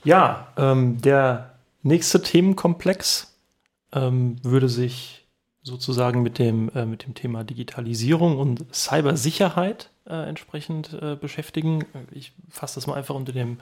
Ja, 0.03 0.47
ähm, 0.57 1.01
der 1.01 1.55
nächste 1.81 2.21
Themenkomplex 2.21 3.35
ähm, 3.93 4.37
würde 4.43 4.69
sich 4.69 5.27
sozusagen 5.61 6.21
mit 6.21 6.39
dem, 6.39 6.69
äh, 6.69 6.85
mit 6.85 7.05
dem 7.05 7.15
Thema 7.15 7.43
Digitalisierung 7.43 8.37
und 8.37 8.65
Cybersicherheit 8.73 9.89
äh, 10.05 10.27
entsprechend 10.27 10.93
äh, 10.93 11.15
beschäftigen. 11.15 11.85
Ich 12.11 12.33
fasse 12.49 12.75
das 12.75 12.87
mal 12.87 12.95
einfach 12.95 13.15
unter 13.15 13.33
dem 13.33 13.57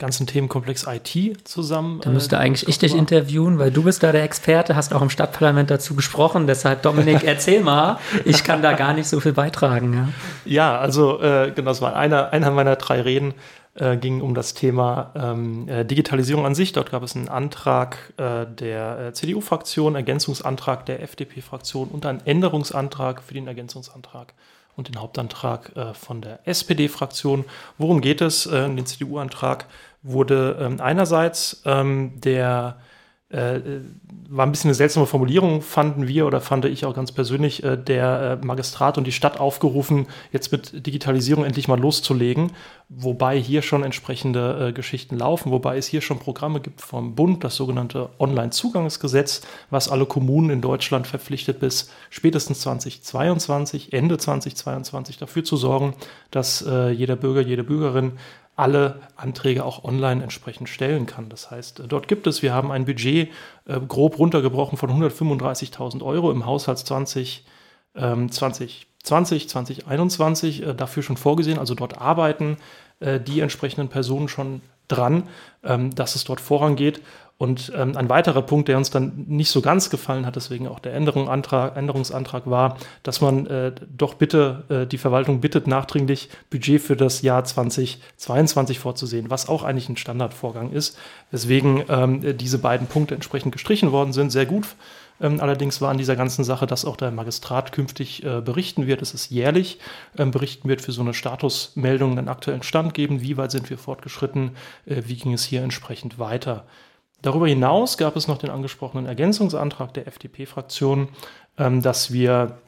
ganzen 0.00 0.26
Themenkomplex 0.26 0.86
IT 0.88 1.46
zusammen. 1.46 2.00
Da 2.02 2.10
müsste 2.10 2.36
äh, 2.36 2.40
eigentlich 2.40 2.68
ich 2.68 2.78
dich 2.78 2.96
interviewen, 2.96 3.60
weil 3.60 3.70
du 3.70 3.84
bist 3.84 4.02
da 4.02 4.10
der 4.10 4.24
Experte, 4.24 4.74
hast 4.74 4.92
auch 4.92 5.02
im 5.02 5.10
Stadtparlament 5.10 5.70
dazu 5.70 5.94
gesprochen. 5.94 6.48
Deshalb, 6.48 6.82
Dominik, 6.82 7.22
erzähl 7.22 7.62
mal. 7.62 8.00
Ich 8.24 8.42
kann 8.42 8.62
da 8.62 8.72
gar 8.72 8.94
nicht 8.94 9.06
so 9.06 9.20
viel 9.20 9.32
beitragen. 9.32 10.12
Ja, 10.44 10.72
ja 10.72 10.78
also 10.78 11.20
äh, 11.20 11.52
genau, 11.54 11.70
das 11.70 11.80
war 11.80 11.94
einer, 11.94 12.32
einer 12.32 12.50
meiner 12.50 12.74
drei 12.76 13.02
Reden, 13.02 13.34
äh, 13.74 13.96
ging 13.96 14.20
um 14.20 14.34
das 14.34 14.54
Thema 14.54 15.12
ähm, 15.14 15.68
äh, 15.68 15.84
Digitalisierung 15.84 16.46
an 16.46 16.54
sich. 16.54 16.72
Dort 16.72 16.90
gab 16.90 17.02
es 17.02 17.14
einen 17.14 17.28
Antrag 17.28 18.12
äh, 18.16 18.46
der 18.46 18.98
äh, 18.98 19.12
CDU-Fraktion, 19.12 19.94
Ergänzungsantrag 19.94 20.86
der 20.86 21.02
FDP-Fraktion 21.02 21.88
und 21.88 22.06
einen 22.06 22.20
Änderungsantrag 22.26 23.22
für 23.22 23.34
den 23.34 23.46
Ergänzungsantrag 23.46 24.34
und 24.76 24.88
den 24.88 25.00
Hauptantrag 25.00 25.76
äh, 25.76 25.94
von 25.94 26.20
der 26.20 26.40
SPD-Fraktion. 26.46 27.44
Worum 27.78 28.00
geht 28.00 28.20
es? 28.20 28.46
Äh, 28.46 28.68
den 28.68 28.86
CDU-Antrag 28.86 29.66
wurde 30.02 30.58
ähm, 30.60 30.80
einerseits 30.80 31.62
ähm, 31.66 32.20
der 32.20 32.76
äh, 33.30 33.60
war 34.28 34.46
ein 34.46 34.50
bisschen 34.50 34.68
eine 34.68 34.74
seltsame 34.74 35.06
Formulierung, 35.06 35.62
fanden 35.62 36.08
wir 36.08 36.26
oder 36.26 36.40
fand 36.40 36.64
ich 36.64 36.84
auch 36.84 36.94
ganz 36.94 37.12
persönlich, 37.12 37.62
äh, 37.62 37.76
der 37.76 38.38
äh, 38.42 38.46
Magistrat 38.46 38.98
und 38.98 39.06
die 39.06 39.12
Stadt 39.12 39.38
aufgerufen, 39.38 40.06
jetzt 40.32 40.50
mit 40.50 40.86
Digitalisierung 40.86 41.44
endlich 41.44 41.68
mal 41.68 41.78
loszulegen, 41.78 42.52
wobei 42.88 43.38
hier 43.40 43.62
schon 43.62 43.84
entsprechende 43.84 44.68
äh, 44.68 44.72
Geschichten 44.72 45.16
laufen, 45.16 45.52
wobei 45.52 45.78
es 45.78 45.86
hier 45.86 46.00
schon 46.00 46.18
Programme 46.18 46.60
gibt 46.60 46.80
vom 46.80 47.14
Bund, 47.14 47.44
das 47.44 47.54
sogenannte 47.54 48.10
Online-Zugangsgesetz, 48.18 49.42
was 49.70 49.88
alle 49.88 50.06
Kommunen 50.06 50.50
in 50.50 50.60
Deutschland 50.60 51.06
verpflichtet 51.06 51.60
bis 51.60 51.90
spätestens 52.08 52.60
2022, 52.60 53.92
Ende 53.92 54.18
2022 54.18 55.18
dafür 55.18 55.44
zu 55.44 55.56
sorgen, 55.56 55.94
dass 56.32 56.62
äh, 56.62 56.90
jeder 56.90 57.14
Bürger, 57.16 57.42
jede 57.42 57.62
Bürgerin 57.62 58.12
alle 58.60 59.00
Anträge 59.16 59.64
auch 59.64 59.84
online 59.84 60.22
entsprechend 60.22 60.68
stellen 60.68 61.06
kann. 61.06 61.30
Das 61.30 61.50
heißt, 61.50 61.82
dort 61.88 62.08
gibt 62.08 62.26
es, 62.26 62.42
wir 62.42 62.52
haben 62.52 62.70
ein 62.70 62.84
Budget 62.84 63.30
äh, 63.66 63.80
grob 63.80 64.18
runtergebrochen 64.18 64.76
von 64.76 64.90
135.000 64.90 66.04
Euro 66.04 66.30
im 66.30 66.44
Haushalt 66.44 66.78
20, 66.78 67.46
ähm, 67.96 68.30
2020, 68.30 69.48
2021 69.48 70.62
äh, 70.62 70.74
dafür 70.74 71.02
schon 71.02 71.16
vorgesehen. 71.16 71.58
Also 71.58 71.74
dort 71.74 71.98
arbeiten 71.98 72.58
äh, 73.00 73.18
die 73.18 73.40
entsprechenden 73.40 73.88
Personen 73.88 74.28
schon 74.28 74.60
dran, 74.90 75.24
ähm, 75.64 75.94
dass 75.94 76.14
es 76.14 76.24
dort 76.24 76.40
vorangeht. 76.40 77.00
Und 77.40 77.72
ähm, 77.74 77.96
ein 77.96 78.10
weiterer 78.10 78.42
Punkt, 78.42 78.68
der 78.68 78.76
uns 78.76 78.90
dann 78.90 79.24
nicht 79.26 79.50
so 79.50 79.62
ganz 79.62 79.88
gefallen 79.88 80.26
hat, 80.26 80.36
deswegen 80.36 80.68
auch 80.68 80.78
der 80.78 80.92
Änderungsantrag, 80.92 81.74
Änderungsantrag 81.74 82.50
war, 82.50 82.76
dass 83.02 83.22
man 83.22 83.46
äh, 83.46 83.72
doch 83.96 84.12
bitte, 84.12 84.64
äh, 84.68 84.86
die 84.86 84.98
Verwaltung 84.98 85.40
bittet 85.40 85.66
nachdringlich 85.66 86.28
Budget 86.50 86.82
für 86.82 86.96
das 86.96 87.22
Jahr 87.22 87.42
2022 87.42 88.78
vorzusehen, 88.78 89.30
was 89.30 89.48
auch 89.48 89.64
eigentlich 89.64 89.88
ein 89.88 89.96
Standardvorgang 89.96 90.70
ist, 90.70 90.98
weswegen 91.30 91.82
ähm, 91.88 92.36
diese 92.36 92.58
beiden 92.58 92.86
Punkte 92.88 93.14
entsprechend 93.14 93.52
gestrichen 93.52 93.90
worden 93.90 94.12
sind. 94.12 94.30
Sehr 94.30 94.44
gut 94.44 94.66
Ähm, 95.20 95.40
allerdings 95.40 95.80
war 95.80 95.90
an 95.90 95.98
dieser 95.98 96.16
ganzen 96.16 96.44
Sache, 96.44 96.66
dass 96.66 96.84
auch 96.84 96.96
der 96.96 97.10
Magistrat 97.10 97.72
künftig 97.72 98.24
äh, 98.24 98.40
berichten 98.40 98.86
wird, 98.86 99.02
es 99.02 99.30
jährlich 99.30 99.78
ähm, 100.16 100.30
berichten 100.30 100.68
wird 100.68 100.80
für 100.80 100.92
so 100.92 101.02
eine 101.02 101.14
Statusmeldung 101.14 102.16
einen 102.16 102.28
aktuellen 102.28 102.62
Stand 102.62 102.94
geben, 102.94 103.20
wie 103.20 103.36
weit 103.36 103.50
sind 103.50 103.68
wir 103.70 103.78
fortgeschritten, 103.78 104.52
äh, 104.86 105.02
wie 105.06 105.16
ging 105.16 105.32
es 105.32 105.44
hier 105.44 105.62
entsprechend 105.62 106.18
weiter. 106.18 106.64
Darüber 107.22 107.46
hinaus 107.46 107.98
gab 107.98 108.16
es 108.16 108.28
noch 108.28 108.38
den 108.38 108.50
angesprochenen 108.50 109.06
Ergänzungsantrag 109.06 109.92
der 109.92 110.06
FDP-Fraktion, 110.06 111.08
ähm, 111.58 111.82
dass 111.82 112.12
wir 112.12 112.58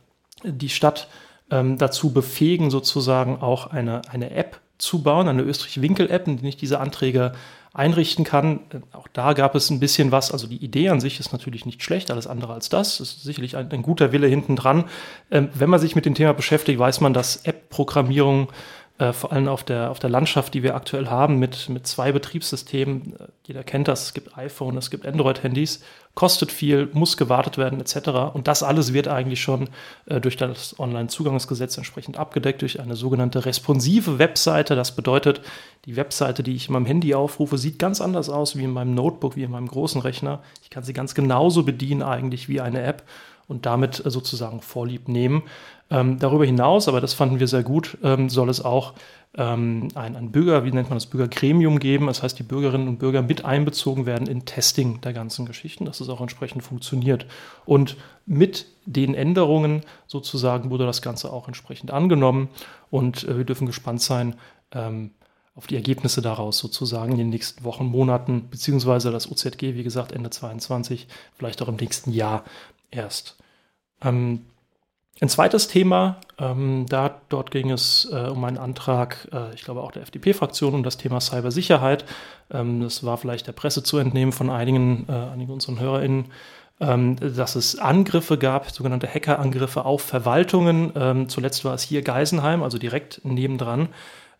die 0.45 0.69
Stadt 0.69 1.09
ähm, 1.51 1.79
dazu 1.79 2.13
befähigen, 2.13 2.71
sozusagen 2.71 3.41
auch 3.41 3.69
eine, 3.69 4.03
eine 4.11 4.31
App 4.31 4.61
zu 4.79 5.03
bauen, 5.03 5.29
eine 5.29 5.43
Österreich-Winkel-App, 5.43 6.27
in 6.27 6.39
der 6.39 6.49
ich 6.49 6.57
diese 6.57 6.81
Anträge 6.81 7.33
einrichten 7.75 8.25
kann. 8.25 8.61
Auch 8.93 9.09
da 9.13 9.33
gab 9.33 9.55
es 9.55 9.71
ein 9.71 9.81
bisschen 9.81 10.13
was. 10.13 10.31
Also 10.31 10.47
die 10.47 10.63
Idee 10.63 10.91
an 10.91 11.01
sich 11.01 11.19
ist 11.21 11.33
natürlich 11.33 11.65
nicht 11.65 11.83
schlecht, 11.83 12.11
alles 12.11 12.27
andere 12.27 12.53
als 12.53 12.69
das. 12.69 12.99
Das 12.99 13.09
ist 13.09 13.23
sicherlich 13.23 13.57
ein, 13.57 13.71
ein 13.71 13.83
guter 13.83 14.13
Wille 14.13 14.27
hinten 14.27 14.57
dran. 14.57 14.85
Ähm, 15.31 15.49
wenn 15.55 15.71
man 15.71 15.81
sich 15.81 15.95
mit 15.95 16.05
dem 16.05 16.15
Thema 16.15 16.35
beschäftigt, 16.35 16.79
weiß 16.79 17.01
man, 17.01 17.15
dass 17.15 17.45
App-Programmierung 17.45 18.49
äh, 18.99 19.13
vor 19.13 19.33
allem 19.33 19.49
auf 19.49 19.65
der, 19.65 19.91
auf 19.91 19.99
der 19.99 20.11
Landschaft, 20.11 20.53
die 20.53 20.63
wir 20.63 20.75
aktuell 20.75 21.09
haben, 21.09 21.39
mit, 21.39 21.69
mit 21.71 21.87
zwei 21.87 22.13
Betriebssystemen. 22.13 23.15
Äh, 23.19 23.25
jeder 23.47 23.65
kennt 23.65 23.89
das, 23.89 24.05
es 24.05 24.15
gibt 24.15 24.37
iPhone, 24.37 24.77
es 24.77 24.91
gibt 24.91 25.07
Android-Handys, 25.07 25.83
kostet 26.15 26.53
viel, 26.53 26.91
muss 26.93 27.17
gewartet 27.17 27.57
werden, 27.57 27.81
etc. 27.81 28.35
Und 28.35 28.47
das 28.47 28.63
alles 28.63 28.93
wird 28.93 29.09
eigentlich 29.09 29.41
schon 29.41 29.71
äh, 30.07 30.21
durch 30.21 30.37
das 30.37 30.79
Online-Zugangsgesetz 30.79 31.77
entsprechend 31.79 32.19
abgedeckt, 32.19 32.61
durch 32.61 32.81
eine 32.81 32.97
sogenannte 32.97 33.47
responsive 33.47 34.19
Webseite. 34.19 34.77
Das 34.77 34.95
bedeutet, 34.95 35.41
die 35.87 35.97
Webseite, 35.97 36.43
die 36.43 36.55
ich 36.55 36.69
in 36.69 36.75
meinem 36.75 36.87
Handy 36.87 37.15
aufrufe, 37.15 37.57
sieht 37.57 37.79
ganz 37.79 38.01
anders 38.01 38.29
aus 38.29 38.57
wie 38.57 38.65
in 38.65 38.73
meinem 38.73 38.95
Notebook, 38.95 39.37
wie 39.37 39.43
in 39.43 39.51
meinem 39.51 39.69
großen 39.69 40.03
Rechner. 40.03 40.41
Ich 40.63 40.71
kann 40.71 40.85
sie 40.85 40.93
ganz 40.93 41.15
genauso 41.15 41.63
bedienen 41.63 42.03
eigentlich 42.03 42.49
wie 42.49 42.61
eine 42.61 42.83
App 42.83 43.05
und 43.49 43.65
damit 43.65 44.05
äh, 44.05 44.11
sozusagen 44.11 44.61
Vorlieb 44.61 45.09
nehmen. 45.09 45.43
Ähm, 45.91 46.19
darüber 46.19 46.45
hinaus, 46.45 46.89
aber 46.89 47.01
das 47.01 47.15
fanden 47.15 47.41
wir 47.41 47.49
sehr 47.49 47.63
gut, 47.63 47.99
ähm, 48.03 48.29
soll 48.31 48.49
es 48.49 48.65
auch 48.65 48.95
ähm, 49.35 49.89
ein, 49.95 50.15
ein 50.15 50.31
Bürger, 50.31 50.65
wie 50.65 50.73
nennt 50.73 50.91
man 50.91 50.97
das, 50.97 51.07
Bürgergremium 51.07 51.79
geben. 51.79 52.07
Das 52.07 52.23
heißt, 52.23 52.39
die 52.39 52.43
Bürgerinnen 52.43 52.89
und 52.89 52.99
Bürger 52.99 53.23
mit 53.23 53.45
einbezogen 53.45 54.05
werden 54.05 54.27
in 54.27 54.45
Testing 54.45 55.01
der 55.01 55.13
ganzen 55.13 55.47
Geschichten, 55.47 55.85
dass 55.87 56.01
es 56.01 56.09
auch 56.09 56.21
entsprechend 56.21 56.63
funktioniert. 56.63 57.27
Und 57.65 57.97
mit 58.27 58.67
den 58.85 59.15
Änderungen 59.15 59.83
sozusagen 60.07 60.71
wurde 60.71 60.87
das 60.87 61.03
Ganze 61.03 61.33
auch 61.33 61.47
entsprechend 61.49 61.91
angenommen 61.91 62.49
und 62.91 63.25
äh, 63.25 63.39
wir 63.39 63.45
dürfen 63.45 63.67
gespannt 63.67 64.03
sein, 64.03 64.37
ähm, 64.73 65.13
auf 65.55 65.67
die 65.67 65.77
Ergebnisse 65.77 66.23
daraus 66.23 66.59
sozusagen 66.59 67.13
in 67.13 67.19
den 67.19 67.29
nächsten 67.29 67.63
Wochen, 67.65 67.85
Monaten, 67.85 68.49
beziehungsweise 68.49 69.11
das 69.11 69.31
OZG, 69.31 69.75
wie 69.75 69.83
gesagt, 69.83 70.13
Ende 70.13 70.31
22, 70.31 71.09
vielleicht 71.35 71.61
auch 71.61 71.69
im 71.69 71.77
nächsten 71.77 72.11
Jahr 72.13 72.45
erst. 72.91 73.37
Ähm, 74.03 74.47
ein 75.23 75.29
zweites 75.29 75.69
Thema, 75.69 76.17
ähm, 76.37 76.85
da, 76.89 77.21
dort 77.29 77.53
ging 77.53 77.71
es 77.71 78.09
äh, 78.13 78.27
um 78.27 78.43
einen 78.43 78.59
Antrag, 78.59 79.29
äh, 79.33 79.55
ich 79.55 79.63
glaube 79.63 79.81
auch 79.81 79.93
der 79.93 80.03
FDP-Fraktion, 80.03 80.75
um 80.75 80.83
das 80.83 80.97
Thema 80.97 81.21
Cybersicherheit. 81.21 82.05
Ähm, 82.51 82.81
das 82.81 83.05
war 83.05 83.17
vielleicht 83.19 83.47
der 83.47 83.53
Presse 83.53 83.85
zu 83.85 83.99
entnehmen 83.99 84.33
von 84.33 84.51
einigen, 84.51 85.07
äh, 85.09 85.13
einigen 85.13 85.53
unseren 85.53 85.79
HörerInnen, 85.79 86.25
ähm, 86.81 87.17
dass 87.21 87.55
es 87.55 87.79
Angriffe 87.79 88.37
gab, 88.37 88.71
sogenannte 88.73 89.07
Hackerangriffe 89.07 89.85
auf 89.85 90.03
Verwaltungen. 90.03 90.93
Ähm, 90.97 91.29
zuletzt 91.29 91.65
war 91.65 91.75
es 91.75 91.83
hier 91.83 92.03
Geisenheim, 92.03 92.65
also 92.65 92.79
direkt 92.79 93.25
nebendran 93.25 93.91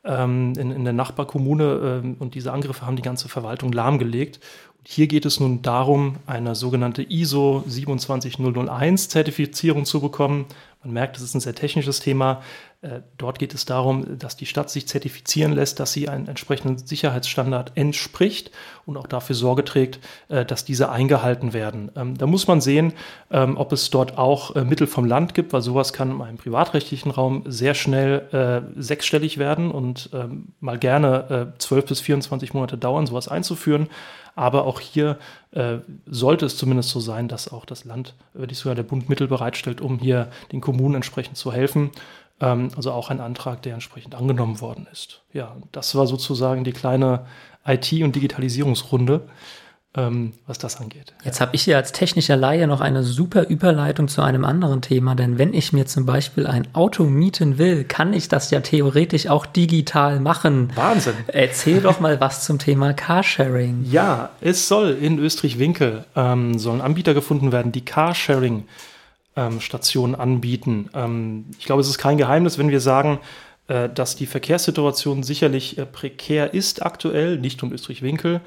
ähm, 0.05 0.55
in, 0.59 0.73
in 0.73 0.83
der 0.83 0.93
Nachbarkommune. 0.93 2.01
Ähm, 2.03 2.17
und 2.19 2.35
diese 2.35 2.53
Angriffe 2.53 2.85
haben 2.87 2.97
die 2.97 3.03
ganze 3.03 3.29
Verwaltung 3.29 3.71
lahmgelegt. 3.73 4.41
Hier 4.85 5.07
geht 5.07 5.25
es 5.27 5.39
nun 5.39 5.63
darum, 5.63 6.17
eine 6.27 6.57
sogenannte 6.57 7.03
ISO 7.09 7.63
27001 7.67 9.09
Zertifizierung 9.09 9.85
zu 9.85 10.01
bekommen. 10.01 10.47
Man 10.85 10.95
merkt, 10.95 11.17
das 11.17 11.23
ist 11.23 11.35
ein 11.35 11.41
sehr 11.41 11.55
technisches 11.55 12.01
Thema. 12.01 12.43
Äh, 12.83 13.03
dort 13.17 13.39
geht 13.39 13.55
es 13.55 13.65
darum, 13.65 14.19
dass 14.19 14.37
die 14.37 14.47
Stadt 14.47 14.69
sich 14.69 14.89
zertifizieren 14.89 15.53
lässt, 15.53 15.79
dass 15.79 15.93
sie 15.93 16.09
einen 16.09 16.27
entsprechenden 16.27 16.79
Sicherheitsstandard 16.79 17.73
entspricht 17.77 18.51
und 18.87 18.97
auch 18.97 19.07
dafür 19.07 19.37
Sorge 19.37 19.65
trägt, 19.65 20.01
äh, 20.29 20.45
dass 20.45 20.65
diese 20.65 20.91
eingehalten 20.91 21.53
werden. 21.53 21.93
Ähm, 21.95 22.19
da 22.19 22.27
muss 22.27 22.49
man 22.49 22.61
sehen, 22.61 22.93
ähm, 23.31 23.57
ob 23.57 23.73
es 23.73 23.91
dort 23.91 24.19
auch 24.19 24.57
äh, 24.57 24.65
Mittel 24.65 24.89
vom 24.89 25.05
Land 25.05 25.35
gibt, 25.35 25.53
weil 25.53 25.63
sowas 25.63 25.93
kann 25.93 26.21
im 26.21 26.37
privatrechtlichen 26.37 27.13
Raum 27.13 27.45
sehr 27.47 27.75
schnell 27.75 28.73
sechsstellig 28.77 29.39
werden 29.39 29.71
und 29.71 30.11
ähm, 30.13 30.49
mal 30.61 30.79
gerne 30.79 31.53
zwölf 31.59 31.87
bis 31.87 32.01
24 32.01 32.55
Monate 32.55 32.77
dauern, 32.77 33.07
sowas 33.07 33.29
einzuführen. 33.29 33.89
Aber 34.35 34.67
auch 34.67 34.81
hier 34.81 35.19
äh, 35.51 35.79
sollte 36.07 36.47
es 36.47 36.57
zumindest 36.57 36.91
so 36.91 37.01
sein, 37.01 37.29
dass 37.29 37.53
auch 37.53 37.65
das 37.65 37.85
Land, 37.85 38.15
wenn 38.33 38.47
nicht 38.47 38.59
sogar 38.59 38.75
der 38.75 38.83
Bund 38.83 39.09
Mittel 39.09 39.29
bereitstellt, 39.29 39.81
um 39.81 39.99
hier 39.99 40.31
den 40.53 40.61
Kommunen 40.61 40.95
entsprechend 40.97 41.37
zu 41.37 41.53
helfen. 41.53 41.91
Ähm, 42.41 42.71
also 42.77 42.93
auch 42.93 43.11
ein 43.11 43.21
Antrag, 43.21 43.63
der 43.63 43.75
entsprechend 43.75 44.15
angenommen 44.15 44.61
worden 44.61 44.87
ist. 44.91 45.21
Ja, 45.33 45.57
das 45.73 45.95
war 45.95 46.07
sozusagen 46.07 46.65
die 46.65 46.73
kleine 46.73 47.27
IT- 47.67 48.03
und 48.03 48.17
Digitalisierungsrunde 48.17 49.23
ähm, 49.95 50.33
was 50.47 50.59
das 50.59 50.81
angeht. 50.81 51.13
Jetzt 51.23 51.41
habe 51.41 51.55
ich 51.55 51.63
hier 51.63 51.77
als 51.77 51.93
technischer 51.93 52.37
Laie 52.37 52.67
noch 52.67 52.81
eine 52.81 53.03
super 53.03 53.49
Überleitung 53.49 54.09
zu 54.09 54.23
einem 54.23 54.45
anderen 54.45 54.81
Thema, 54.81 55.15
denn 55.15 55.39
wenn 55.39 55.53
ich 55.53 55.73
mir 55.73 55.87
zum 55.87 56.07
Beispiel 56.07 56.47
ein 56.47 56.67
Auto 56.75 57.05
mieten 57.05 57.59
will, 57.59 57.85
kann 57.85 58.15
ich 58.15 58.29
das 58.29 58.51
ja 58.51 58.61
theoretisch 58.61 59.27
auch 59.27 59.45
digital 59.45 60.21
machen. 60.21 60.71
Wahnsinn. 60.75 61.15
Erzähl 61.27 61.81
doch 61.81 62.01
mal 62.01 62.21
was 62.21 62.45
zum 62.45 62.59
Thema 62.59 62.95
Carsharing. 62.95 63.85
Ja, 63.91 64.31
es 64.41 64.67
soll 64.67 64.97
in 65.01 65.19
Österreich-Winkel 65.19 66.05
ähm, 66.17 66.59
sollen 66.59 66.81
Anbieter 66.81 67.13
gefunden 67.13 67.53
werden, 67.53 67.73
die 67.73 67.85
Carsharing 67.85 68.65
ähm, 69.37 69.61
Stationen 69.61 70.15
anbieten. 70.15 70.89
Ähm, 70.95 71.47
ich 71.59 71.67
glaube, 71.67 71.83
es 71.83 71.89
ist 71.89 71.99
kein 71.99 72.17
Geheimnis, 72.17 72.57
wenn 72.57 72.71
wir 72.71 72.81
sagen, 72.81 73.19
äh, 73.69 73.89
dass 73.89 74.17
die 74.17 74.27
Verkehrssituation 74.27 75.23
sicherlich 75.23 75.79
äh, 75.79 75.87
prekär 75.87 76.55
ist 76.55 76.83
aktuell, 76.83 77.39
nicht 77.39 77.63
um 77.63 77.73
Österreich-Winkel, 77.73 78.41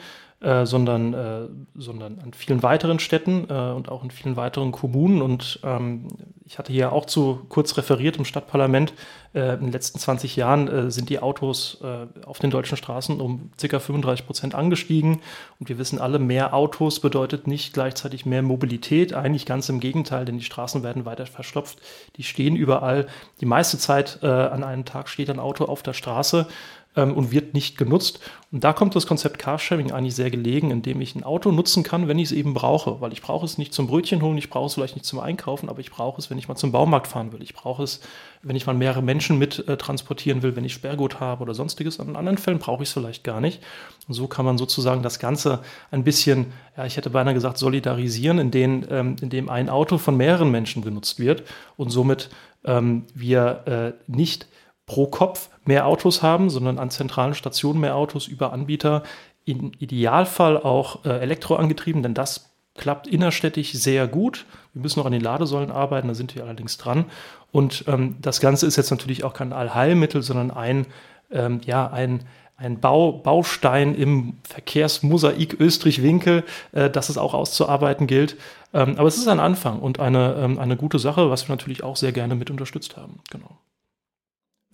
äh, 0.45 0.67
sondern, 0.67 1.13
äh, 1.15 1.47
sondern 1.73 2.19
an 2.19 2.34
vielen 2.34 2.62
weiteren 2.62 2.99
Städten 2.99 3.47
äh, 3.49 3.71
und 3.71 3.89
auch 3.89 4.03
in 4.03 4.12
vielen 4.12 4.36
weiteren 4.36 4.71
Kommunen. 4.71 5.23
Und 5.23 5.60
ähm, 5.63 6.08
ich 6.45 6.60
hatte 6.60 6.71
hier 6.71 6.91
auch 6.91 7.05
zu 7.05 7.41
kurz 7.49 7.75
referiert 7.77 8.17
im 8.17 8.25
Stadtparlament. 8.25 8.93
Äh, 9.34 9.55
in 9.55 9.62
den 9.62 9.71
letzten 9.71 9.97
20 9.97 10.36
Jahren 10.36 10.67
äh, 10.67 10.91
sind 10.91 11.10
die 11.10 11.17
Autos 11.17 11.79
auf 12.25 12.38
den 12.38 12.51
deutschen 12.51 12.77
Straßen 12.77 13.19
um 13.19 13.49
ca. 13.60 13.79
35 13.79 14.27
Prozent 14.27 14.53
angestiegen. 14.53 15.21
Und 15.60 15.69
wir 15.69 15.79
wissen 15.79 15.99
alle, 15.99 16.19
mehr 16.19 16.53
Autos 16.53 16.99
bedeutet 16.99 17.47
nicht 17.47 17.73
gleichzeitig 17.73 18.27
mehr 18.27 18.43
Mobilität. 18.43 19.15
Eigentlich 19.15 19.47
ganz 19.47 19.67
im 19.69 19.79
Gegenteil, 19.79 20.25
denn 20.25 20.38
die 20.38 20.43
Straßen 20.43 20.84
werden 20.84 21.05
weiter 21.05 21.25
verstopft. 21.25 21.79
Die 22.17 22.23
stehen 22.23 22.55
überall. 22.55 23.08
Die 23.41 23.45
meiste 23.45 23.79
Zeit 23.79 24.23
an 24.23 24.63
einem 24.63 24.86
Tag 24.86 25.10
steht 25.10 25.29
ein 25.29 25.39
Auto 25.39 25.65
auf 25.65 25.81
der 25.81 25.93
Straße 25.93 26.47
ähm, 26.95 27.13
und 27.13 27.31
wird 27.31 27.53
nicht 27.53 27.77
genutzt. 27.77 28.19
Und 28.51 28.63
da 28.63 28.73
kommt 28.73 28.95
das 28.95 29.08
Konzept 29.08 29.38
Carsharing 29.38 29.91
eigentlich 29.91 30.15
sehr 30.15 30.31
gelegen, 30.31 30.71
indem 30.71 31.01
ich 31.01 31.15
ein 31.15 31.23
Auto 31.23 31.51
nutzen 31.51 31.84
kann, 31.84 32.08
wenn 32.08 32.19
ich 32.19 32.25
es 32.25 32.31
eben 32.31 32.53
brauche. 32.53 33.01
Weil 33.01 33.12
ich 33.12 33.21
brauche 33.21 33.45
es 33.45 33.58
nicht 33.58 33.73
zum 33.73 33.88
Brötchen 33.88 34.21
holen, 34.21 34.38
ich 34.38 34.49
brauche 34.49 34.67
es 34.67 34.75
vielleicht 34.75 34.95
nicht 34.95 35.05
zum 35.05 35.19
Einkaufen, 35.19 35.69
aber 35.69 35.79
ich 35.79 35.91
brauche 35.91 36.19
es, 36.19 36.29
wenn 36.29 36.38
ich 36.38 36.47
mal 36.47 36.55
zum 36.55 36.71
Baumarkt 36.71 37.08
fahren 37.08 37.34
will. 37.34 37.41
Ich 37.41 37.53
brauche 37.53 37.84
es, 37.84 37.99
wenn 38.43 38.55
ich 38.55 38.65
mal 38.65 38.73
mehrere 38.73 39.01
Menschen 39.01 39.38
mit 39.38 39.67
äh, 39.67 39.77
transportieren 39.77 40.41
will, 40.41 40.55
wenn 40.55 40.63
ich 40.63 40.73
Sperrgut 40.73 41.19
habe 41.19 41.43
oder 41.43 41.53
sonstiges. 41.53 41.97
In 41.97 42.15
anderen 42.15 42.38
Fällen 42.38 42.60
brauche 42.60 42.84
ich 42.84 42.89
es 42.89 42.93
vielleicht 42.93 43.23
gar 43.23 43.41
nicht. 43.41 43.62
Und 44.08 44.13
so 44.13 44.27
kann 44.27 44.45
man 44.45 44.58
sozusagen 44.58 45.03
das 45.03 45.19
Ganze 45.19 45.60
ein 45.91 46.03
bisschen, 46.03 46.53
ja, 46.77 46.86
ich 46.86 46.97
hätte 46.97 47.10
beinahe 47.10 47.34
gesagt, 47.34 47.58
solidarisieren, 47.58 48.39
indem, 48.39 48.86
ähm, 48.89 49.15
indem 49.21 49.49
ein 49.49 49.69
Auto 49.69 49.97
von 49.97 50.15
mehreren 50.15 50.51
Menschen 50.51 50.81
genutzt 50.81 51.19
wird 51.19 51.43
und 51.77 51.89
somit 51.89 52.29
ähm, 52.63 53.03
wir 53.13 53.95
äh, 54.08 54.12
nicht 54.12 54.47
pro 54.86 55.08
Kopf 55.08 55.49
mehr 55.67 55.88
Autos 55.88 56.21
haben, 56.21 56.49
sondern 56.49 56.80
an 56.80 56.89
zentralen 56.89 57.34
Stationen 57.34 57.80
mehr 57.80 57.95
Autos 57.95 58.28
über 58.28 58.54
Anbieter. 58.54 59.04
Im 59.45 59.71
Idealfall 59.78 60.58
auch 60.58 61.06
äh, 61.06 61.10
elektroangetrieben, 61.10 62.01
denn 62.01 62.13
das 62.13 62.56
klappt 62.75 63.08
innerstädtisch 63.08 63.73
sehr 63.73 64.08
gut. 64.08 64.45
Wir 64.73 64.82
müssen 64.82 64.99
noch 64.99 65.06
an 65.06 65.12
den 65.12 65.21
Ladesäulen 65.21 65.71
arbeiten, 65.71 66.08
da 66.08 66.13
sind 66.13 66.36
wir 66.36 66.43
allerdings 66.43 66.78
dran. 66.78 67.06
Und 67.51 67.86
ähm, 67.88 68.17
das 68.21 68.41
Ganze 68.41 68.67
ist 68.67 68.75
jetzt 68.75 68.91
natürlich 68.91 69.23
auch 69.23 69.34
kein 69.34 69.54
Allheilmittel, 69.54 70.21
sondern 70.21 70.51
ein, 70.51 70.88
ähm, 71.32 71.62
ja, 71.65 71.88
ein, 71.88 72.25
ein 72.58 72.80
Bau, 72.80 73.13
Baustein 73.13 73.95
im 73.95 74.38
Verkehrsmosaik 74.43 75.60
Österreich-Winkel, 75.60 76.43
äh, 76.73 76.89
das 76.89 77.10
es 77.10 77.17
auch 77.17 77.34
auszuarbeiten 77.34 78.08
gilt. 78.08 78.38
Ähm, 78.73 78.95
aber 78.97 79.08
es 79.08 79.17
ist 79.17 79.28
ein 79.28 79.39
Anfang 79.39 79.80
und 79.80 79.99
eine, 79.99 80.36
ähm, 80.36 80.60
eine 80.60 80.75
gute 80.75 80.99
Sache, 80.99 81.30
was 81.30 81.47
wir 81.47 81.54
natürlich 81.54 81.84
auch 81.84 81.95
sehr 81.95 82.12
gerne 82.12 82.36
mit 82.36 82.49
unterstützt 82.51 82.97
haben. 82.97 83.19
Genau. 83.30 83.58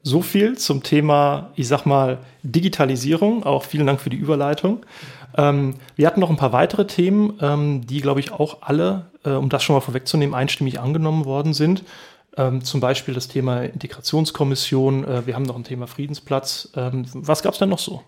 So 0.03 0.21
viel 0.21 0.57
zum 0.57 0.81
Thema, 0.81 1.51
ich 1.55 1.67
sag 1.67 1.85
mal, 1.85 2.19
Digitalisierung. 2.43 3.43
Auch 3.43 3.63
vielen 3.63 3.85
Dank 3.85 4.01
für 4.01 4.09
die 4.09 4.17
Überleitung. 4.17 4.85
Ähm, 5.37 5.75
wir 5.95 6.07
hatten 6.07 6.19
noch 6.19 6.29
ein 6.29 6.37
paar 6.37 6.53
weitere 6.53 6.87
Themen, 6.87 7.37
ähm, 7.41 7.85
die, 7.85 8.01
glaube 8.01 8.19
ich, 8.19 8.31
auch 8.31 8.61
alle, 8.61 9.07
äh, 9.23 9.31
um 9.31 9.49
das 9.49 9.63
schon 9.63 9.75
mal 9.75 9.81
vorwegzunehmen, 9.81 10.35
einstimmig 10.35 10.79
angenommen 10.79 11.25
worden 11.25 11.53
sind. 11.53 11.83
Ähm, 12.37 12.63
zum 12.63 12.79
Beispiel 12.79 13.13
das 13.13 13.27
Thema 13.27 13.61
Integrationskommission. 13.61 15.03
Äh, 15.03 15.27
wir 15.27 15.35
haben 15.35 15.43
noch 15.43 15.55
ein 15.55 15.63
Thema 15.63 15.87
Friedensplatz. 15.87 16.69
Ähm, 16.75 17.05
was 17.13 17.43
gab 17.43 17.53
es 17.53 17.59
denn 17.59 17.69
noch 17.69 17.79
so? 17.79 18.03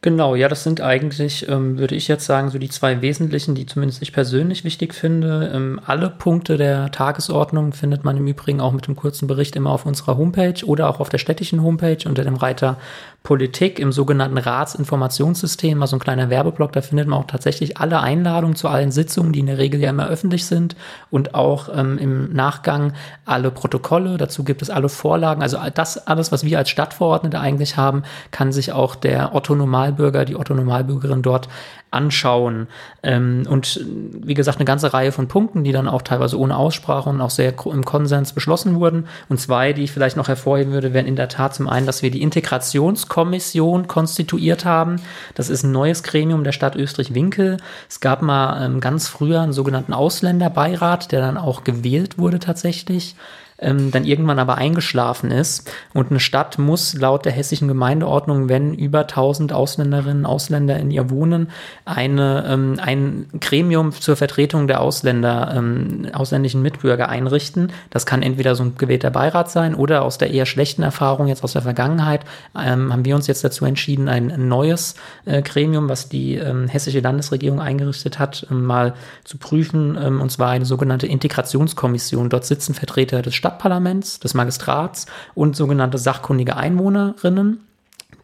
Genau, 0.00 0.36
ja, 0.36 0.46
das 0.46 0.62
sind 0.62 0.80
eigentlich, 0.80 1.48
ähm, 1.48 1.76
würde 1.76 1.96
ich 1.96 2.06
jetzt 2.06 2.24
sagen, 2.24 2.50
so 2.50 2.58
die 2.58 2.68
zwei 2.68 3.02
wesentlichen, 3.02 3.56
die 3.56 3.66
zumindest 3.66 4.00
ich 4.00 4.12
persönlich 4.12 4.62
wichtig 4.62 4.94
finde. 4.94 5.50
Ähm, 5.52 5.80
alle 5.84 6.08
Punkte 6.08 6.56
der 6.56 6.92
Tagesordnung 6.92 7.72
findet 7.72 8.04
man 8.04 8.16
im 8.16 8.28
Übrigen 8.28 8.60
auch 8.60 8.70
mit 8.70 8.86
dem 8.86 8.94
kurzen 8.94 9.26
Bericht 9.26 9.56
immer 9.56 9.70
auf 9.70 9.86
unserer 9.86 10.16
Homepage 10.16 10.64
oder 10.64 10.88
auch 10.88 11.00
auf 11.00 11.08
der 11.08 11.18
städtischen 11.18 11.64
Homepage 11.64 11.98
unter 12.06 12.22
dem 12.22 12.36
Reiter 12.36 12.78
Politik 13.22 13.78
im 13.78 13.92
sogenannten 13.92 14.38
Ratsinformationssystem, 14.38 15.82
also 15.82 15.96
ein 15.96 16.00
kleiner 16.00 16.30
Werbeblock, 16.30 16.72
da 16.72 16.80
findet 16.80 17.08
man 17.08 17.18
auch 17.18 17.26
tatsächlich 17.26 17.76
alle 17.76 18.00
Einladungen 18.00 18.56
zu 18.56 18.68
allen 18.68 18.90
Sitzungen, 18.90 19.32
die 19.32 19.40
in 19.40 19.46
der 19.46 19.58
Regel 19.58 19.80
ja 19.80 19.90
immer 19.90 20.08
öffentlich 20.08 20.46
sind 20.46 20.76
und 21.10 21.34
auch 21.34 21.68
ähm, 21.74 21.98
im 21.98 22.32
Nachgang 22.32 22.94
alle 23.26 23.50
Protokolle, 23.50 24.16
dazu 24.16 24.44
gibt 24.44 24.62
es 24.62 24.70
alle 24.70 24.88
Vorlagen, 24.88 25.42
also 25.42 25.58
das 25.74 26.06
alles, 26.06 26.32
was 26.32 26.44
wir 26.44 26.56
als 26.56 26.70
Stadtverordnete 26.70 27.38
eigentlich 27.38 27.76
haben, 27.76 28.02
kann 28.30 28.50
sich 28.50 28.72
auch 28.72 28.94
der 28.94 29.34
Otto 29.34 29.54
Normalbürger, 29.54 30.24
die 30.24 30.36
Otto 30.36 30.54
Normalbürgerin 30.54 31.20
dort 31.20 31.48
anschauen. 31.90 32.68
Ähm, 33.02 33.44
und 33.48 33.80
wie 33.86 34.34
gesagt, 34.34 34.58
eine 34.58 34.64
ganze 34.64 34.92
Reihe 34.92 35.12
von 35.12 35.28
Punkten, 35.28 35.64
die 35.64 35.72
dann 35.72 35.88
auch 35.88 36.02
teilweise 36.02 36.38
ohne 36.38 36.56
Aussprache 36.56 37.08
und 37.08 37.20
auch 37.20 37.30
sehr 37.30 37.54
im 37.66 37.84
Konsens 37.84 38.32
beschlossen 38.32 38.76
wurden. 38.76 39.06
Und 39.28 39.40
zwei, 39.40 39.72
die 39.72 39.84
ich 39.84 39.92
vielleicht 39.92 40.16
noch 40.16 40.28
hervorheben 40.28 40.72
würde, 40.72 40.92
wären 40.92 41.06
in 41.06 41.16
der 41.16 41.28
Tat 41.28 41.54
zum 41.54 41.68
einen, 41.68 41.86
dass 41.86 42.02
wir 42.02 42.10
die 42.10 42.22
Integrationskommission 43.08 43.88
konstituiert 43.88 44.64
haben. 44.64 45.00
Das 45.34 45.48
ist 45.48 45.64
ein 45.64 45.72
neues 45.72 46.02
Gremium 46.02 46.44
der 46.44 46.52
Stadt 46.52 46.76
Österreich-Winkel. 46.76 47.58
Es 47.88 48.00
gab 48.00 48.22
mal 48.22 48.64
ähm, 48.64 48.80
ganz 48.80 49.08
früher 49.08 49.40
einen 49.40 49.52
sogenannten 49.52 49.92
Ausländerbeirat, 49.92 51.12
der 51.12 51.20
dann 51.20 51.36
auch 51.36 51.64
gewählt 51.64 52.18
wurde 52.18 52.38
tatsächlich 52.38 53.16
ähm, 53.58 53.90
dann 53.90 54.04
irgendwann 54.04 54.38
aber 54.38 54.56
eingeschlafen 54.56 55.30
ist. 55.30 55.70
Und 55.94 56.10
eine 56.10 56.20
Stadt 56.20 56.58
muss 56.58 56.94
laut 56.94 57.24
der 57.24 57.32
hessischen 57.32 57.68
Gemeindeordnung, 57.68 58.48
wenn 58.48 58.74
über 58.74 59.00
1000 59.00 59.52
Ausländerinnen 59.52 60.24
und 60.24 60.26
Ausländer 60.26 60.78
in 60.78 60.90
ihr 60.90 61.10
wohnen, 61.10 61.50
eine, 61.84 62.44
ähm, 62.48 62.76
ein 62.80 63.26
Gremium 63.40 63.92
zur 63.92 64.16
Vertretung 64.16 64.68
der 64.68 64.80
Ausländer, 64.80 65.54
ähm, 65.56 66.08
ausländischen 66.12 66.62
Mitbürger 66.62 67.08
einrichten. 67.08 67.72
Das 67.90 68.06
kann 68.06 68.22
entweder 68.22 68.54
so 68.54 68.62
ein 68.64 68.74
gewählter 68.76 69.10
Beirat 69.10 69.50
sein 69.50 69.74
oder 69.74 70.02
aus 70.02 70.18
der 70.18 70.30
eher 70.30 70.46
schlechten 70.46 70.82
Erfahrung 70.82 71.26
jetzt 71.26 71.42
aus 71.42 71.52
der 71.52 71.62
Vergangenheit 71.62 72.24
ähm, 72.56 72.92
haben 72.92 73.04
wir 73.04 73.16
uns 73.16 73.26
jetzt 73.26 73.44
dazu 73.44 73.64
entschieden, 73.64 74.08
ein 74.08 74.48
neues 74.48 74.94
äh, 75.24 75.42
Gremium, 75.42 75.88
was 75.88 76.08
die 76.08 76.34
ähm, 76.34 76.68
hessische 76.68 77.00
Landesregierung 77.00 77.60
eingerichtet 77.60 78.18
hat, 78.18 78.46
ähm, 78.50 78.64
mal 78.64 78.94
zu 79.24 79.38
prüfen, 79.38 79.96
und 79.96 80.30
zwar 80.30 80.50
eine 80.50 80.64
sogenannte 80.64 81.06
Integrationskommission. 81.06 82.28
Dort 82.28 82.44
sitzen 82.44 82.74
Vertreter 82.74 83.22
des 83.22 83.34
Stadt 83.34 83.47
Stadtparlaments, 83.48 84.20
des 84.20 84.34
Magistrats 84.34 85.06
und 85.34 85.56
sogenannte 85.56 85.98
sachkundige 85.98 86.56
Einwohnerinnen, 86.56 87.60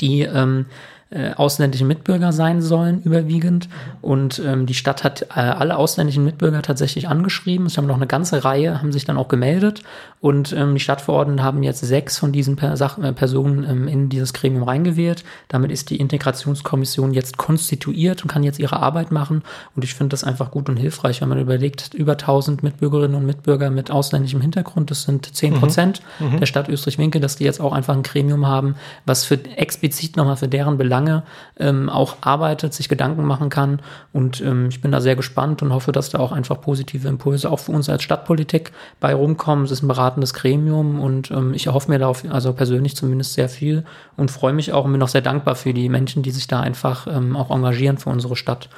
die 0.00 0.22
ähm, 0.22 0.66
äh, 1.10 1.32
ausländischen 1.34 1.86
Mitbürger 1.86 2.32
sein 2.32 2.60
sollen, 2.60 3.02
überwiegend. 3.02 3.68
Und 4.02 4.42
ähm, 4.44 4.66
die 4.66 4.74
Stadt 4.74 5.02
hat 5.04 5.22
äh, 5.22 5.40
alle 5.40 5.76
ausländischen 5.76 6.24
Mitbürger 6.24 6.60
tatsächlich 6.60 7.08
angeschrieben. 7.08 7.66
Es 7.66 7.78
haben 7.78 7.86
noch 7.86 7.96
eine 7.96 8.06
ganze 8.06 8.44
Reihe, 8.44 8.80
haben 8.80 8.92
sich 8.92 9.04
dann 9.04 9.16
auch 9.16 9.28
gemeldet. 9.28 9.82
Und 10.24 10.54
ähm, 10.54 10.72
die 10.72 10.80
Stadtverordneten 10.80 11.44
haben 11.44 11.62
jetzt 11.62 11.80
sechs 11.80 12.16
von 12.16 12.32
diesen 12.32 12.56
per 12.56 12.78
Sach 12.78 12.96
äh, 12.96 13.12
Personen 13.12 13.62
ähm, 13.68 13.88
in 13.88 14.08
dieses 14.08 14.32
Gremium 14.32 14.62
reingewählt. 14.62 15.22
Damit 15.48 15.70
ist 15.70 15.90
die 15.90 15.96
Integrationskommission 16.00 17.12
jetzt 17.12 17.36
konstituiert 17.36 18.22
und 18.22 18.28
kann 18.28 18.42
jetzt 18.42 18.58
ihre 18.58 18.80
Arbeit 18.80 19.12
machen. 19.12 19.42
Und 19.76 19.84
ich 19.84 19.94
finde 19.94 20.14
das 20.14 20.24
einfach 20.24 20.50
gut 20.50 20.70
und 20.70 20.78
hilfreich, 20.78 21.20
wenn 21.20 21.28
man 21.28 21.38
überlegt, 21.38 21.92
über 21.92 22.12
1000 22.12 22.62
Mitbürgerinnen 22.62 23.14
und 23.14 23.26
Mitbürger 23.26 23.68
mit 23.68 23.90
ausländischem 23.90 24.40
Hintergrund, 24.40 24.90
das 24.90 25.02
sind 25.02 25.36
10 25.36 25.54
Prozent 25.60 26.00
mhm. 26.18 26.40
der 26.40 26.46
Stadt 26.46 26.70
Österreich-Winkel, 26.70 27.20
dass 27.20 27.36
die 27.36 27.44
jetzt 27.44 27.60
auch 27.60 27.74
einfach 27.74 27.94
ein 27.94 28.02
Gremium 28.02 28.46
haben, 28.46 28.76
was 29.04 29.26
für 29.26 29.38
explizit 29.56 30.16
nochmal 30.16 30.36
für 30.36 30.48
deren 30.48 30.78
Belange 30.78 30.94
lange 30.94 31.22
ähm, 31.58 31.88
auch 31.88 32.16
arbeitet, 32.20 32.72
sich 32.72 32.88
Gedanken 32.88 33.24
machen 33.24 33.50
kann. 33.50 33.80
Und 34.12 34.40
ähm, 34.40 34.68
ich 34.68 34.80
bin 34.80 34.92
da 34.92 35.00
sehr 35.00 35.16
gespannt 35.16 35.62
und 35.62 35.72
hoffe, 35.72 35.92
dass 35.92 36.10
da 36.10 36.18
auch 36.18 36.32
einfach 36.32 36.60
positive 36.60 37.08
Impulse 37.08 37.50
auch 37.50 37.58
für 37.58 37.72
uns 37.72 37.88
als 37.88 38.02
Stadtpolitik 38.02 38.72
bei 39.00 39.14
rumkommen. 39.14 39.64
Es 39.64 39.70
ist 39.70 39.82
ein 39.82 39.88
beratendes 40.14 40.34
Gremium 40.34 41.00
und 41.00 41.30
ähm, 41.30 41.54
ich 41.54 41.66
erhoffe 41.66 41.90
mir 41.90 41.98
da 41.98 42.08
auf, 42.08 42.24
also 42.28 42.52
persönlich 42.52 42.96
zumindest 42.96 43.34
sehr 43.34 43.48
viel 43.48 43.84
und 44.16 44.30
freue 44.30 44.52
mich 44.52 44.72
auch 44.72 44.84
und 44.84 44.92
bin 44.92 45.02
auch 45.02 45.08
sehr 45.08 45.20
dankbar 45.20 45.56
für 45.56 45.74
die 45.74 45.88
Menschen, 45.88 46.22
die 46.22 46.30
sich 46.30 46.46
da 46.46 46.60
einfach 46.60 47.06
ähm, 47.06 47.36
auch 47.36 47.50
engagieren 47.50 47.98
für 47.98 48.10
unsere 48.10 48.36
Stadt. 48.36 48.68